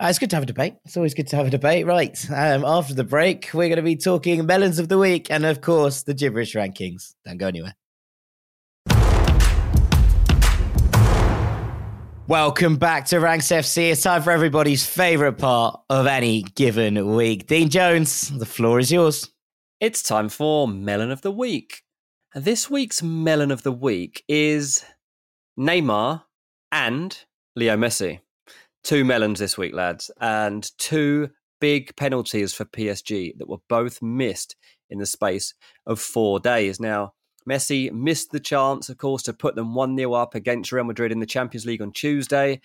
[0.00, 0.74] Uh, it's good to have a debate.
[0.84, 1.86] It's always good to have a debate.
[1.86, 2.18] Right.
[2.28, 5.60] Um, after the break, we're going to be talking melons of the week and, of
[5.60, 7.14] course, the gibberish rankings.
[7.24, 7.76] Don't go anywhere.
[12.26, 13.92] Welcome back to Ranks FC.
[13.92, 17.46] It's time for everybody's favourite part of any given week.
[17.46, 19.30] Dean Jones, the floor is yours.
[19.78, 21.82] It's time for Melon of the Week.
[22.34, 24.84] This week's Melon of the Week is
[25.56, 26.24] Neymar
[26.72, 27.16] and
[27.54, 28.18] Leo Messi.
[28.84, 34.56] Two melons this week, lads, and two big penalties for PSG that were both missed
[34.90, 35.54] in the space
[35.86, 36.78] of four days.
[36.78, 37.14] Now,
[37.48, 41.12] Messi missed the chance, of course, to put them 1 0 up against Real Madrid
[41.12, 42.60] in the Champions League on Tuesday.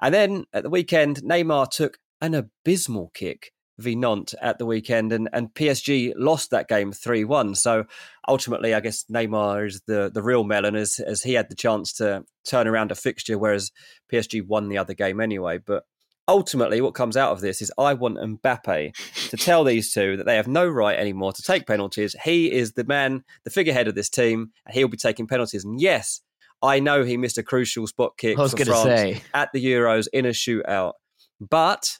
[0.00, 5.12] And then at the weekend, Neymar took an abysmal kick v Nantes at the weekend,
[5.12, 7.54] and, and PSG lost that game 3 1.
[7.54, 7.84] So
[8.28, 11.92] ultimately, I guess Neymar is the, the real melon as, as he had the chance
[11.94, 13.70] to turn around a fixture, whereas
[14.12, 15.58] PSG won the other game anyway.
[15.58, 15.84] But
[16.26, 20.26] ultimately, what comes out of this is I want Mbappe to tell these two that
[20.26, 22.14] they have no right anymore to take penalties.
[22.24, 25.64] He is the man, the figurehead of this team, and he'll be taking penalties.
[25.64, 26.20] And yes,
[26.62, 29.22] I know he missed a crucial spot kick I was for France say.
[29.32, 30.94] at the Euros in a shootout,
[31.40, 31.98] but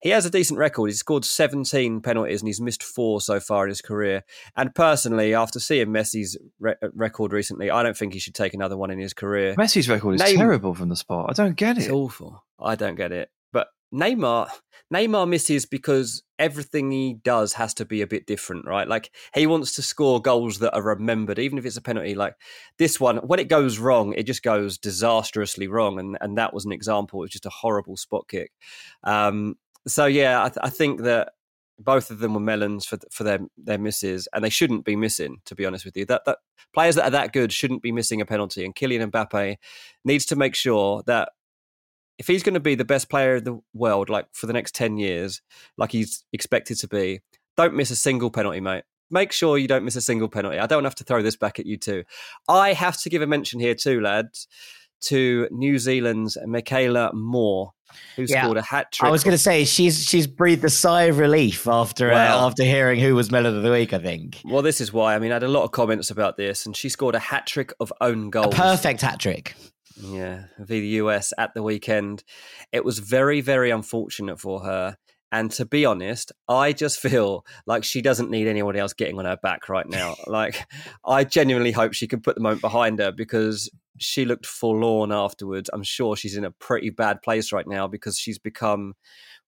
[0.00, 0.86] he has a decent record.
[0.88, 4.24] He's scored 17 penalties and he's missed four so far in his career.
[4.56, 8.76] And personally, after seeing Messi's re- record recently, I don't think he should take another
[8.76, 9.54] one in his career.
[9.56, 11.26] Messi's record is Name- terrible from the spot.
[11.30, 11.82] I don't get it.
[11.84, 12.44] It's awful.
[12.60, 13.30] I don't get it.
[13.52, 14.50] But Neymar,
[14.92, 18.86] Neymar misses because everything he does has to be a bit different, right?
[18.86, 22.14] Like he wants to score goals that are remembered, even if it's a penalty.
[22.14, 22.34] Like
[22.78, 26.64] this one, when it goes wrong, it just goes disastrously wrong, and and that was
[26.64, 27.20] an example.
[27.20, 28.52] It was just a horrible spot kick.
[29.04, 31.32] Um, so yeah, I, th- I think that
[31.78, 35.40] both of them were melons for for their their misses, and they shouldn't be missing.
[35.46, 36.38] To be honest with you, that that
[36.74, 38.64] players that are that good shouldn't be missing a penalty.
[38.64, 39.56] And Kylian Mbappe
[40.04, 41.30] needs to make sure that
[42.18, 44.74] if he's going to be the best player in the world, like for the next
[44.74, 45.40] 10 years,
[45.76, 47.20] like he's expected to be,
[47.56, 48.84] don't miss a single penalty, mate.
[49.10, 50.58] Make sure you don't miss a single penalty.
[50.58, 52.04] I don't have to throw this back at you too.
[52.48, 54.48] I have to give a mention here too, lads,
[55.02, 57.72] to New Zealand's Meikayla Moore,
[58.16, 58.42] who Yeah.
[58.42, 59.08] scored a hat trick.
[59.08, 62.44] I was going to say she's she's breathed a sigh of relief after Wow.
[62.44, 63.92] uh, after hearing who was melon of the week.
[63.92, 65.14] I think Well, this is why.
[65.14, 67.46] I mean, I had a lot of comments about this, and she scored a hat
[67.46, 68.54] trick of own a goals.
[68.54, 69.54] perfect hat trick.
[70.00, 72.22] Yeah, v the US at the weekend.
[72.72, 74.96] It was very, very unfortunate for her.
[75.30, 79.24] And to be honest, I just feel like she doesn't need anyone else getting on
[79.24, 80.16] her back right now.
[80.26, 80.66] like,
[81.04, 85.70] I genuinely hope she can put the moment behind her because she looked forlorn afterwards.
[85.72, 88.94] I'm sure she's in a pretty bad place right now because she's become,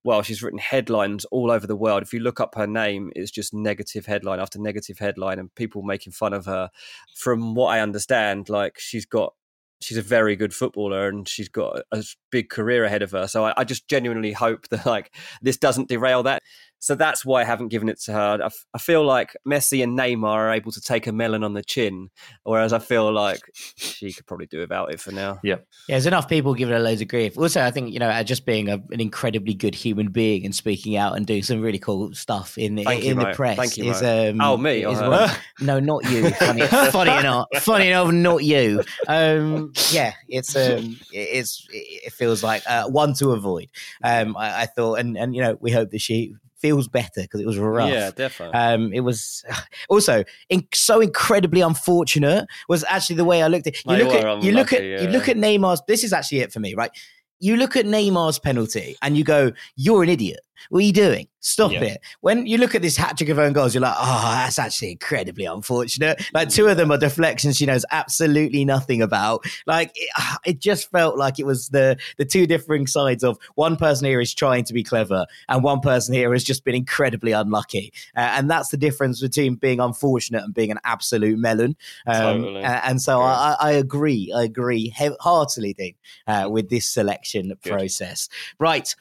[0.03, 2.03] well, she's written headlines all over the world.
[2.03, 5.83] If you look up her name, it's just negative headline after negative headline and people
[5.83, 6.69] making fun of her.
[7.15, 9.33] From what I understand, like, she's got
[9.81, 13.27] she's a very good footballer and she's got a, big career ahead of her.
[13.27, 16.43] So I, I just genuinely hope that like this doesn't derail that.
[16.83, 18.39] So that's why I haven't given it to her.
[18.41, 21.53] I, f- I feel like Messi and Neymar are able to take a melon on
[21.53, 22.09] the chin,
[22.43, 25.39] whereas I feel like she could probably do without it for now.
[25.43, 25.57] Yeah.
[25.87, 27.37] Yeah, there's enough people giving her loads of grief.
[27.37, 30.55] Also, I think you know, uh, just being a, an incredibly good human being and
[30.55, 33.57] speaking out and doing some really cool stuff in the Thank you, in the press
[33.57, 34.29] Thank you, is mate.
[34.31, 35.07] um, Oh, me is her?
[35.09, 35.29] one-
[35.59, 36.31] no, not you.
[36.31, 38.83] Funny, funny enough, funny enough, not you.
[39.07, 43.69] Um, yeah, it's um, it- it's it feels like uh, one to avoid.
[44.03, 47.41] Um, I, I thought, and and you know, we hope that she feels better because
[47.41, 47.89] it was rough.
[47.89, 48.57] Yeah, definitely.
[48.57, 49.43] Um, it was
[49.89, 52.47] also in, so incredibly unfortunate.
[52.69, 53.75] Was actually the way I looked at.
[53.85, 55.81] You They look at you look at unlucky, you look at Neymar's.
[55.87, 56.91] This is actually it for me, right?
[57.39, 60.41] You look at Neymar's penalty and you go, "You're an idiot.
[60.69, 61.27] What are you doing?
[61.39, 61.83] Stop Yeah.
[61.83, 64.59] it." When you look at this hat trick of own goals, you're like, "Oh, that's
[64.59, 69.45] actually incredibly unfortunate." Like two of them are deflections she knows absolutely nothing about.
[69.65, 73.37] Like it, ah, it just felt like it was the the two differing sides of
[73.55, 76.75] one person here is trying to be clever and one person here has just been
[76.75, 81.75] incredibly unlucky, uh, and that's the difference between being unfortunate and being an absolute melon.
[82.05, 82.61] Um, Totally.
[82.63, 85.95] and so I, I I agree, I agree he- heartily, Dean,
[86.27, 88.27] uh, with this selection process.
[88.59, 88.93] Right.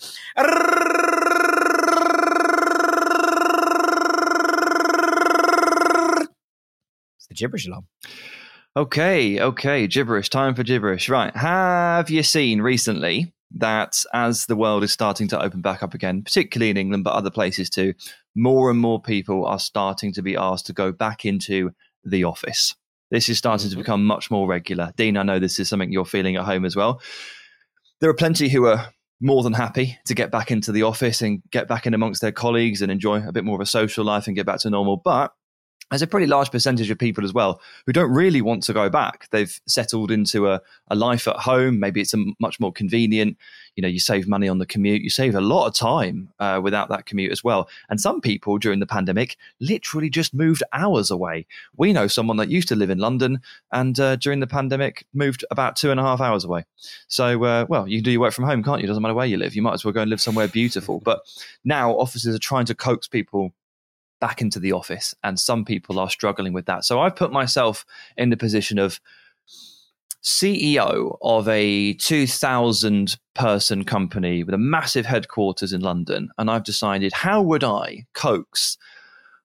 [7.30, 7.86] The gibberish alarm.
[8.76, 10.28] Okay, okay, gibberish.
[10.28, 11.08] Time for gibberish.
[11.08, 11.34] Right.
[11.34, 16.22] Have you seen recently that as the world is starting to open back up again,
[16.22, 17.94] particularly in England, but other places too,
[18.36, 21.70] more and more people are starting to be asked to go back into
[22.04, 22.76] the office.
[23.10, 23.80] This is starting to mm-hmm.
[23.80, 24.92] become much more regular.
[24.96, 27.00] Dean, I know this is something you're feeling at home as well.
[28.00, 31.42] There are plenty who are more than happy to get back into the office and
[31.50, 34.28] get back in amongst their colleagues and enjoy a bit more of a social life
[34.28, 34.96] and get back to normal.
[34.96, 35.32] But
[35.90, 38.88] there's a pretty large percentage of people as well who don't really want to go
[38.88, 39.28] back.
[39.30, 41.80] They've settled into a, a life at home.
[41.80, 43.36] Maybe it's a much more convenient.
[43.74, 45.02] You know, you save money on the commute.
[45.02, 47.68] You save a lot of time uh, without that commute as well.
[47.88, 51.46] And some people during the pandemic literally just moved hours away.
[51.76, 53.40] We know someone that used to live in London
[53.72, 56.66] and uh, during the pandemic moved about two and a half hours away.
[57.08, 58.86] So, uh, well, you can do your work from home, can't you?
[58.86, 59.56] Doesn't matter where you live.
[59.56, 61.00] You might as well go and live somewhere beautiful.
[61.00, 61.20] But
[61.64, 63.52] now offices are trying to coax people
[64.20, 66.84] back into the office, and some people are struggling with that.
[66.84, 67.84] So I've put myself
[68.16, 69.00] in the position of
[70.22, 77.12] CEO of a 2,000 person company with a massive headquarters in London, and I've decided
[77.12, 78.76] how would I coax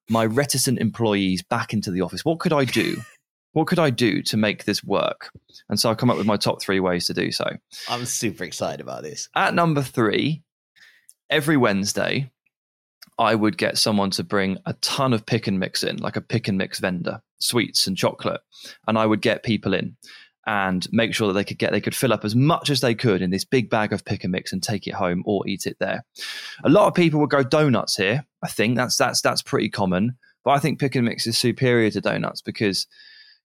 [0.10, 2.26] my reticent employees back into the office?
[2.26, 2.98] What could I do?
[3.54, 5.32] What could I do to make this work?
[5.70, 7.46] And so I come up with my top three ways to do so.
[7.88, 9.30] I'm super excited about this.
[9.34, 10.44] At number three,
[11.30, 12.30] every Wednesday,
[13.18, 16.22] I would get someone to bring a ton of pick and mix in, like a
[16.22, 18.42] pick and mix vendor, sweets and chocolate,
[18.88, 19.96] and I would get people in
[20.48, 22.94] and make sure that they could get they could fill up as much as they
[22.94, 25.66] could in this big bag of pick and mix and take it home or eat
[25.66, 26.06] it there.
[26.64, 28.26] A lot of people would go donuts here.
[28.44, 31.90] I think that's that's that's pretty common, but I think pick and mix is superior
[31.92, 32.86] to donuts because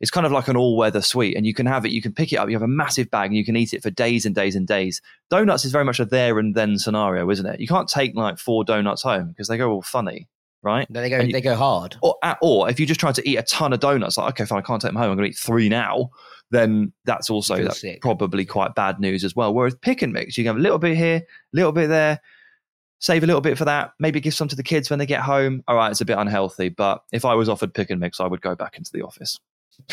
[0.00, 2.32] it's kind of like an all-weather sweet and you can have it you can pick
[2.32, 4.34] it up you have a massive bag and you can eat it for days and
[4.34, 5.00] days and days.
[5.28, 7.60] Donuts is very much a there and then scenario isn't it?
[7.60, 10.26] You can't take like four donuts home because they go all funny
[10.62, 10.88] right?
[10.90, 11.96] No, they go you- they go hard.
[12.02, 14.58] or, or if you just try to eat a ton of donuts like okay fine
[14.58, 16.10] i can't take them home i'm going to eat three now
[16.50, 19.54] then that's also that's probably quite bad news as well.
[19.54, 21.22] Whereas pick and mix you can have a little bit here a
[21.56, 22.20] little bit there
[22.98, 25.20] save a little bit for that maybe give some to the kids when they get
[25.22, 25.62] home.
[25.68, 28.26] All right it's a bit unhealthy but if i was offered pick and mix i
[28.26, 29.38] would go back into the office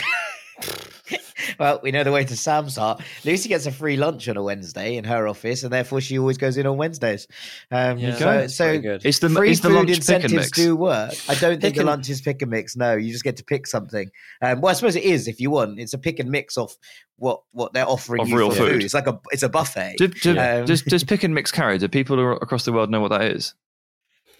[1.59, 3.01] Well, we know the way to Sam's heart.
[3.23, 6.37] Lucy gets a free lunch on a Wednesday in her office, and therefore she always
[6.37, 7.25] goes in on Wednesdays.
[7.71, 9.05] Um, Yeah, so, so good.
[9.05, 11.13] it's the free it's the food lunch pick and incentives mix do work.
[11.29, 12.75] I don't think Pick the and- lunch is pick and mix.
[12.75, 14.11] No, you just get to pick something.
[14.41, 15.79] Um, well, I suppose it is if you want.
[15.79, 16.75] It's a pick and mix of
[17.15, 18.83] what what they're offering Of you real for food.
[18.83, 19.95] It's like a it's a buffet.
[19.97, 21.77] Do, do, Um, does, does pick and mix carry?
[21.77, 23.55] Do people across the world know what that is?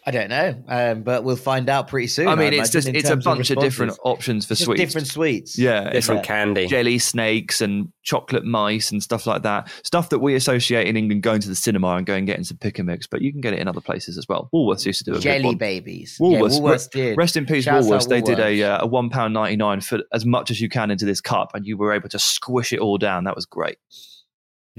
[0.07, 2.29] I don't know, um, but we'll find out pretty soon.
[2.29, 4.79] I mean, I it's just it's a bunch of, different options for just sweets.
[4.79, 5.59] different sweets.
[5.59, 6.67] Yeah, Different like candy.
[6.67, 9.69] jelly snakes and chocolate mice and stuff like that.
[9.83, 12.55] Stuff that we associate in England going to the cinema and going and getting some
[12.55, 14.49] pick and mix, but you can get it in other places as well.
[14.53, 15.57] Woolworths used to do a good jelly one.
[15.57, 16.17] babies.
[16.21, 17.17] Woolworths, yeah, Woolworths did.
[17.17, 18.07] Rest in peace, Shouts out Woolworths.
[18.07, 20.89] They did a uh, a one pound ninety nine for as much as you can
[20.89, 23.25] into this cup, and you were able to squish it all down.
[23.25, 23.77] That was great.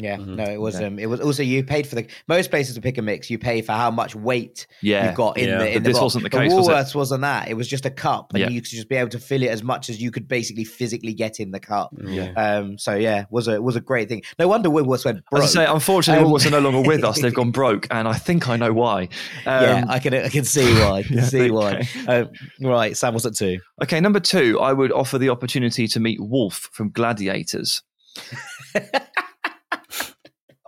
[0.00, 0.36] Yeah, Mhm.
[0.36, 0.78] no, it was.
[0.80, 0.86] Yeah.
[0.86, 3.28] Um, it was also you paid for the most places to pick a mix.
[3.30, 5.58] You pay for how much weight Yeah, you got in Yeah.
[5.58, 5.66] the.
[5.66, 6.02] In But the this box.
[6.04, 6.70] wasn't the But case, was it?
[6.70, 7.48] Woolworths wasn't that.
[7.48, 8.48] It was just a cup, and Yeah.
[8.50, 11.14] you could just be able to fill it as much as you could basically physically
[11.14, 11.90] get in the cup.
[12.00, 12.30] Yeah.
[12.36, 14.22] Um, so yeah, was a was a great thing.
[14.38, 15.42] No wonder Woolworths went broke.
[15.42, 17.20] As I say, unfortunately, Um, Woolworths are no longer with us.
[17.20, 19.08] They've gone broke, and I think I know why.
[19.46, 20.98] Um, yeah, I can I can see why.
[20.98, 21.74] I can see why.
[21.74, 22.20] okay.
[22.20, 22.28] Um,
[22.60, 23.58] right, Sam was at two.
[23.82, 27.82] Okay, number two, I would offer the opportunity to meet Wolf from Gladiators.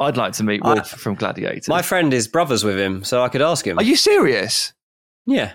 [0.01, 1.70] I'd like to meet I- Wolf from Gladiator.
[1.70, 3.78] My friend is brothers with him, so I could ask him.
[3.78, 4.72] Are you serious?
[5.26, 5.53] Yeah.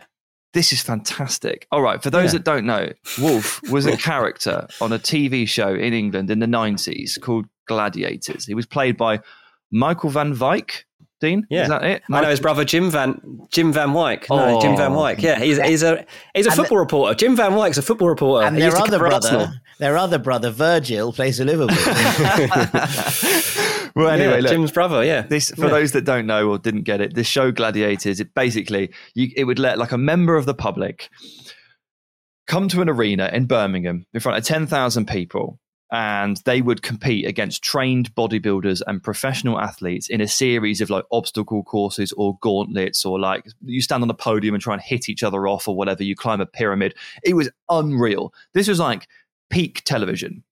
[0.53, 1.67] This is fantastic.
[1.71, 2.37] All right, for those Yeah.
[2.39, 2.89] that don't know,
[3.19, 8.45] Wolf was a character on a TV show in England in the 90s called Gladiators.
[8.45, 9.19] He was played by
[9.71, 10.83] Michael Van Wijk.
[11.21, 11.63] Dean, Yeah.
[11.63, 12.03] is that it?
[12.11, 13.19] I know his brother Jim Van
[13.49, 14.29] Jim Van Wijk.
[14.29, 14.61] No, oh.
[14.61, 15.01] Jim Van Oh.
[15.01, 15.21] Wyck.
[15.21, 17.15] Yeah, he's he's a he's a And football reporter.
[17.15, 18.45] Jim Van Wijk's a football reporter.
[18.45, 19.47] and He their other brother, Arsenal.
[19.79, 21.75] their other brother Virgil plays for Liverpool.
[23.95, 25.03] well, anyway, yeah, look, Jim's brother.
[25.03, 25.69] Yeah, This, for Yeah.
[25.71, 29.45] those that don't know or didn't get it, this show Gladiators, it basically you, it
[29.45, 31.09] would let like a member of the public
[32.47, 35.59] come to an arena in Birmingham in front of ten thousand people,
[35.91, 41.05] and they would compete against trained bodybuilders and professional athletes in a series of like
[41.11, 45.09] obstacle courses or gauntlets, or like you stand on the podium and try and hit
[45.09, 46.03] each other off or whatever.
[46.03, 46.93] You climb a pyramid.
[47.23, 48.33] It was unreal.
[48.53, 49.07] This was like
[49.49, 50.43] peak television.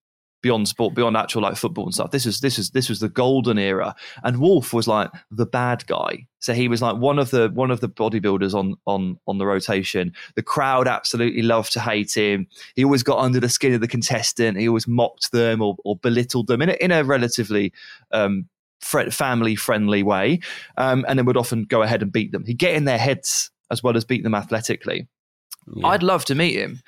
[0.44, 2.10] Beyond sport, beyond actual like football and stuff.
[2.10, 5.86] This is this is this was the golden era and Wolf was like the bad
[5.86, 6.26] guy.
[6.38, 9.46] So he was like one of the one of the bodybuilders on on on the
[9.46, 10.12] rotation.
[10.34, 12.46] The crowd absolutely loved to hate him.
[12.76, 14.58] He always got under the skin of the contestant.
[14.58, 17.72] He always mocked them or, or belittled them in a, in a relatively
[18.12, 18.46] um,
[18.82, 20.40] family friendly way,
[20.76, 22.44] um, and then would often go ahead and beat them.
[22.44, 25.08] He'd get in their heads as well as beat them athletically.
[25.74, 25.86] Yeah.
[25.86, 26.82] I'd love to meet him.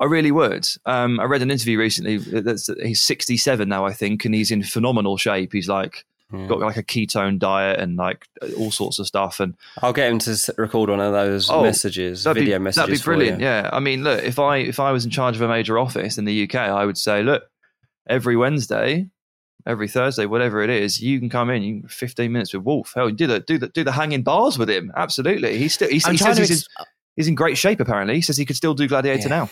[0.00, 0.66] I really would.
[0.86, 2.16] Um, I read an interview recently.
[2.16, 5.52] That's he's 67 now, I think, and he's in phenomenal shape.
[5.52, 6.46] He's like Yeah.
[6.46, 8.26] got like a ketone diet and like
[8.56, 9.40] all sorts of stuff.
[9.40, 12.76] And I'll get him to record one of those Oh, messages, video be, messages.
[12.88, 13.40] That'd be brilliant.
[13.42, 13.68] Yeah.
[13.72, 16.24] I mean, look, if I if I was in charge of a major office in
[16.24, 17.42] the UK, I would say, look,
[18.08, 19.06] every Wednesday,
[19.66, 21.62] every Thursday, whatever it is, you can come in.
[21.62, 22.92] You can 15 minutes with Wolf.
[22.94, 24.90] Hell, do the do the do the hanging bars with him.
[24.96, 25.58] Absolutely.
[25.58, 25.90] He's still.
[25.90, 26.86] He's, he says he's in,
[27.16, 27.80] he's in great shape.
[27.80, 29.40] Apparently, he says he could still do Gladiator Yeah.
[29.40, 29.50] now.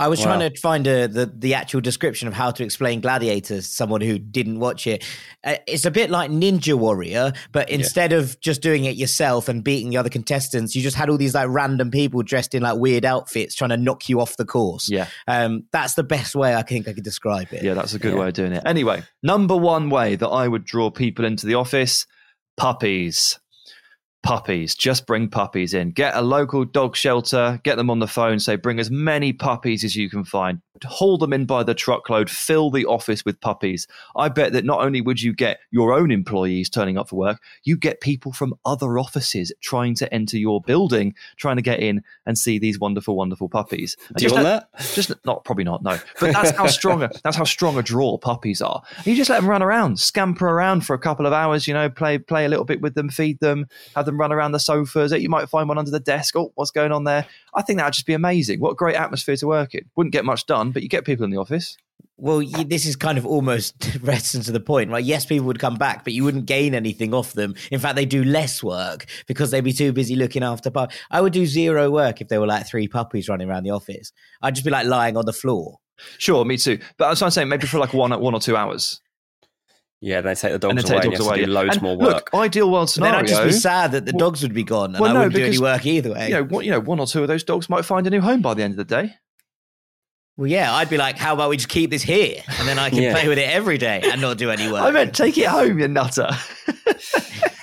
[0.00, 0.24] I was Wow.
[0.36, 3.66] trying to find a, the the actual description of how to explain Gladiators.
[3.68, 5.04] to Someone who didn't watch it.
[5.44, 9.62] Uh, it's a bit like Ninja Warrior, but instead of just doing it yourself and
[9.62, 12.78] beating the other contestants, you just had all these like random people dressed in like
[12.78, 14.88] weird outfits trying to knock you off the course.
[14.90, 15.06] Yeah.
[15.28, 17.62] um, that's the best way I think I could describe it.
[17.62, 18.62] Yeah, that's a good way of doing it.
[18.66, 22.06] Anyway, number one way that I would draw people into the office
[22.56, 23.38] puppies.
[24.22, 24.74] Puppies.
[24.74, 25.92] Just bring puppies in.
[25.92, 29.82] Get a local dog shelter, get them on the phone, say, bring as many puppies
[29.84, 30.60] as you can find.
[30.84, 33.86] Haul them in by the truckload, fill the office with puppies.
[34.16, 37.40] I bet that not only would you get your own employees turning up for work,
[37.64, 42.02] you get people from other offices trying to enter your building, trying to get in
[42.26, 43.96] and see these wonderful, wonderful puppies.
[44.08, 44.90] And Do you want let- that?
[44.94, 48.16] just not probably not no but that's how strong a, that's how strong a draw
[48.18, 51.66] puppies are you just let them run around scamper around for a couple of hours
[51.68, 54.52] you know play play a little bit with them feed them have them run around
[54.52, 57.62] the sofas you might find one under the desk oh what's going on there i
[57.62, 60.24] think that would just be amazing what a great atmosphere to work in wouldn't get
[60.24, 61.76] much done but you get people in the office
[62.22, 65.02] Well, you, this is kind of almost resting to the point, right?
[65.02, 67.54] Yes, people would come back, but you wouldn't gain anything off them.
[67.70, 70.98] In fact, they do less work because they'd be too busy looking after puppies.
[71.10, 74.12] I would do zero work if there were like three puppies running around the office.
[74.42, 75.78] I'd just be like lying on the floor.
[76.18, 78.56] sure me too but i was trying to maybe for like one one or two
[78.56, 79.00] hours
[80.02, 81.46] Yeah, they take the and dogs then away take and dogs you have away to
[81.46, 84.06] do loads And more look ideal world And then scenario I'd just be sad that
[84.06, 86.28] the dogs would be gone and well, I no, wouldn't do any work either way.
[86.28, 88.22] you know, one, you know, one or two of those dogs might find a new
[88.22, 89.14] home by the end of the day.
[90.38, 92.88] well, yeah, I'd be like, how about we just keep this here and then I
[92.88, 93.12] can Yeah.
[93.12, 94.82] play with it every day and not do any work.
[94.82, 96.30] I meant take it home, you nutter.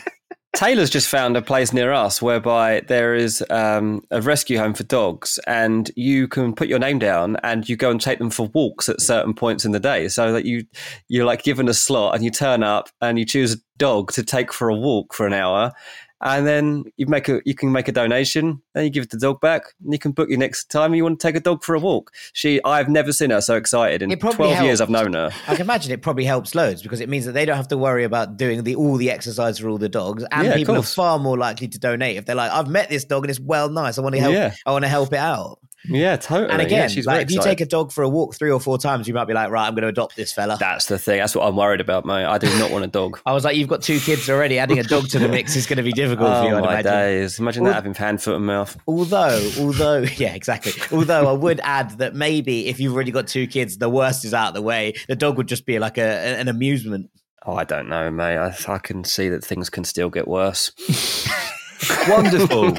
[0.56, 4.84] Taylor's just found a place near us whereby there is um, a rescue home for
[4.84, 8.48] dogs, and you can put your name down and you go and take them for
[8.48, 10.08] walks at certain points in the day.
[10.08, 10.66] So that you
[11.10, 14.24] you're like given a slot and you turn up and you choose a dog to
[14.24, 15.74] take for a walk for an hour,
[16.22, 19.18] and then you make a you can make a donation, then you give it the
[19.18, 21.64] dog back, and you can book your next time you want to take a dog
[21.64, 22.12] for a walk.
[22.34, 25.32] She I've never seen her so excited in It probably twelve years I've known her.
[25.48, 27.78] I can imagine it probably helps loads because it means that they don't have to
[27.78, 30.82] worry about doing the all the exercise for all the dogs, and Yeah, people are
[30.84, 33.70] far more likely to donate if they're like, "I've met this dog and it's well
[33.70, 33.98] nice.
[33.98, 34.34] I want to help.
[34.34, 34.54] Yeah.
[34.66, 36.50] I want to help it out." Yeah, totally.
[36.50, 38.60] And Yeah, again, she's like if you take a dog for a walk three or
[38.60, 40.98] four times, you might be like, "Right, I'm going to adopt this fella." That's the
[40.98, 41.20] thing.
[41.20, 42.26] That's what I'm worried about, mate.
[42.26, 43.20] I do not want a dog.
[43.26, 44.60] I was like, "You've got two kids already.
[44.60, 46.64] Adding a dog to the mix is going to be difficult for you." Oh I'd
[46.64, 46.92] my imagine.
[46.92, 47.40] days!
[47.40, 48.78] Imagine that having hand, foot, and mouth.
[48.88, 50.74] Although, although, yeah, exactly.
[50.92, 54.34] Although I would add that maybe if you've already got two kids, the worst is
[54.34, 54.94] out of the way.
[55.08, 56.04] The dog would just be like a,
[56.40, 57.10] an amusement.
[57.46, 58.38] Oh, I don't know, mate.
[58.38, 60.72] I, I can see that things can still get worse.
[62.10, 62.72] Wonderful.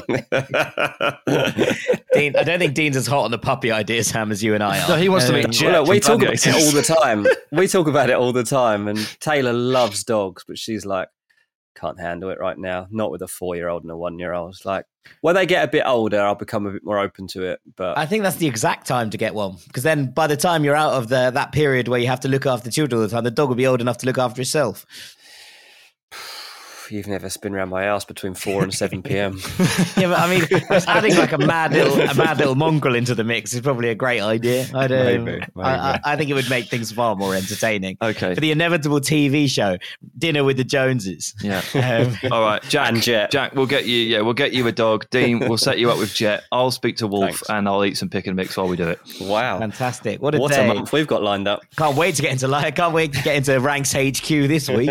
[2.13, 4.63] Dean, I don't think Dean's as hot on the puppy idea, Sam, as you and
[4.63, 4.89] I are.
[4.89, 6.81] No, he wants to Um, meet Jet Well, look, we talk about it all the
[6.81, 7.25] time.
[7.51, 11.07] We talk about it all the time, and Taylor loves dogs, but she's like,
[11.75, 12.87] can't handle it right now.
[12.91, 14.53] Not with a four-year-old and a one-year-old.
[14.53, 14.85] It's like
[15.21, 17.59] when they get a bit older, I'll become a bit more open to it.
[17.75, 20.63] But I think that's the exact time to get one because then by the time
[20.63, 23.11] you're out of the that period where you have to look after children all the
[23.13, 24.85] time, the dog will be old enough to look after itself.
[26.91, 29.37] You've never spin around my house between four and seven p.m.
[29.97, 30.47] yeah, but I mean,
[30.87, 33.95] adding like a mad little a mad little mongrel into the mix is probably a
[33.95, 34.67] great idea.
[34.73, 35.99] I'd, um, Maybe, I, I.
[36.05, 37.97] I think it would make things far more entertaining.
[38.01, 38.35] Okay.
[38.35, 39.77] For the inevitable TV show,
[40.17, 41.35] Dinner with the Joneses.
[41.41, 41.61] Yeah.
[41.73, 42.89] Um, All right, Jack.
[42.89, 43.31] And Jet.
[43.31, 43.97] Jack, we'll get you.
[43.97, 45.09] Yeah, we'll get you a dog.
[45.09, 46.43] Dean, we'll set you up with Jet.
[46.51, 47.49] I'll speak to Wolf, Thanks.
[47.49, 48.99] and I'll eat some pick and mix while we do it.
[49.21, 50.21] Wow, fantastic!
[50.21, 50.69] What a what day!
[50.69, 51.61] a month we've got lined up.
[51.75, 54.89] Can't wait to get into li- can't wait to get into ranks HQ this week.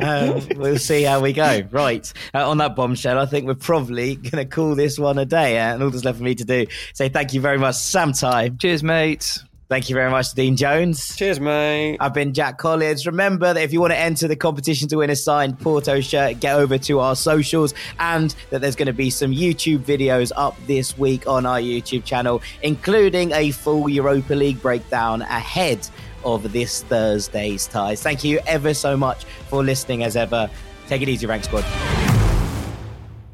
[0.00, 1.68] Um, we'll see how we go.
[1.70, 5.24] Right uh, on that bombshell, I think we're probably going to call this one a
[5.24, 5.58] day.
[5.58, 8.12] Uh, and all that's left for me to do say thank you very much, Sam
[8.12, 8.58] Tighe.
[8.60, 9.38] Cheers, mate.
[9.68, 11.14] Thank you very much, Dean Jones.
[11.14, 11.98] Cheers, mate.
[12.00, 13.06] I've been Jack Collins.
[13.06, 16.40] Remember that if you want to enter the competition to win a signed Porto shirt,
[16.40, 20.56] get over to our socials and that there's going to be some YouTube videos up
[20.66, 25.86] this week on our YouTube channel, including a full Europa League breakdown ahead
[26.24, 28.02] of this Thursday's ties.
[28.02, 30.48] Thank you ever so much for listening as ever.
[30.88, 31.64] Take it easy, Rank Squad.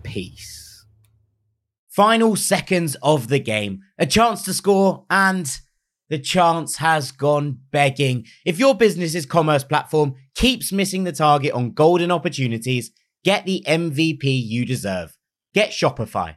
[0.02, 0.84] Peace.
[1.88, 3.80] Final seconds of the game.
[3.96, 5.60] A chance to score and
[6.08, 8.26] the chance has gone begging.
[8.44, 12.90] If your business's commerce platform keeps missing the target on golden opportunities,
[13.22, 15.16] get the MVP you deserve.
[15.54, 16.36] Get Shopify.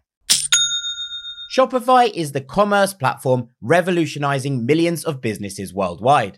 [1.51, 6.37] Shopify is the commerce platform revolutionizing millions of businesses worldwide.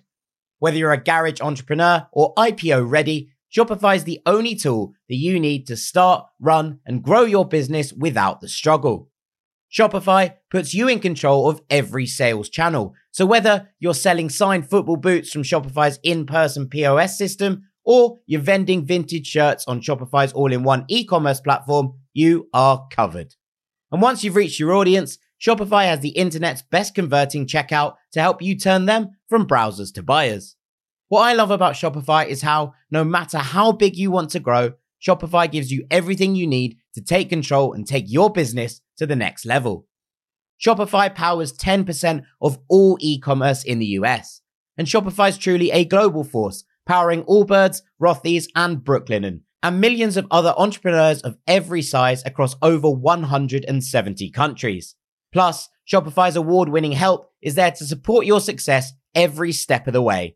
[0.59, 5.39] Whether you're a garage entrepreneur or IPO ready, Shopify is the only tool that you
[5.39, 9.09] need to start, run, and grow your business without the struggle.
[9.71, 12.93] Shopify puts you in control of every sales channel.
[13.11, 18.85] So whether you're selling signed football boots from Shopify's in-person POS system or you're vending
[18.85, 23.35] vintage shirts on Shopify's all-in-one e-commerce platform, you are covered.
[23.91, 28.41] And once you've reached your audience, Shopify has the internet's best converting checkout to help
[28.41, 30.55] you turn them from browsers to buyers.
[31.09, 34.73] What I love about Shopify is how, no matter how big you want to grow,
[35.01, 39.15] Shopify gives you everything you need to take control and take your business to the
[39.15, 39.87] next level.
[40.63, 44.41] Shopify powers 10% of all e commerce in the US.
[44.77, 50.27] And Shopify is truly a global force, powering Allbirds, Rothy's, and Brooklinen, and millions of
[50.29, 54.93] other entrepreneurs of every size across over 170 countries.
[55.33, 60.03] Plus, Shopify's award winning help is there to support your success every step of the
[60.03, 60.35] way.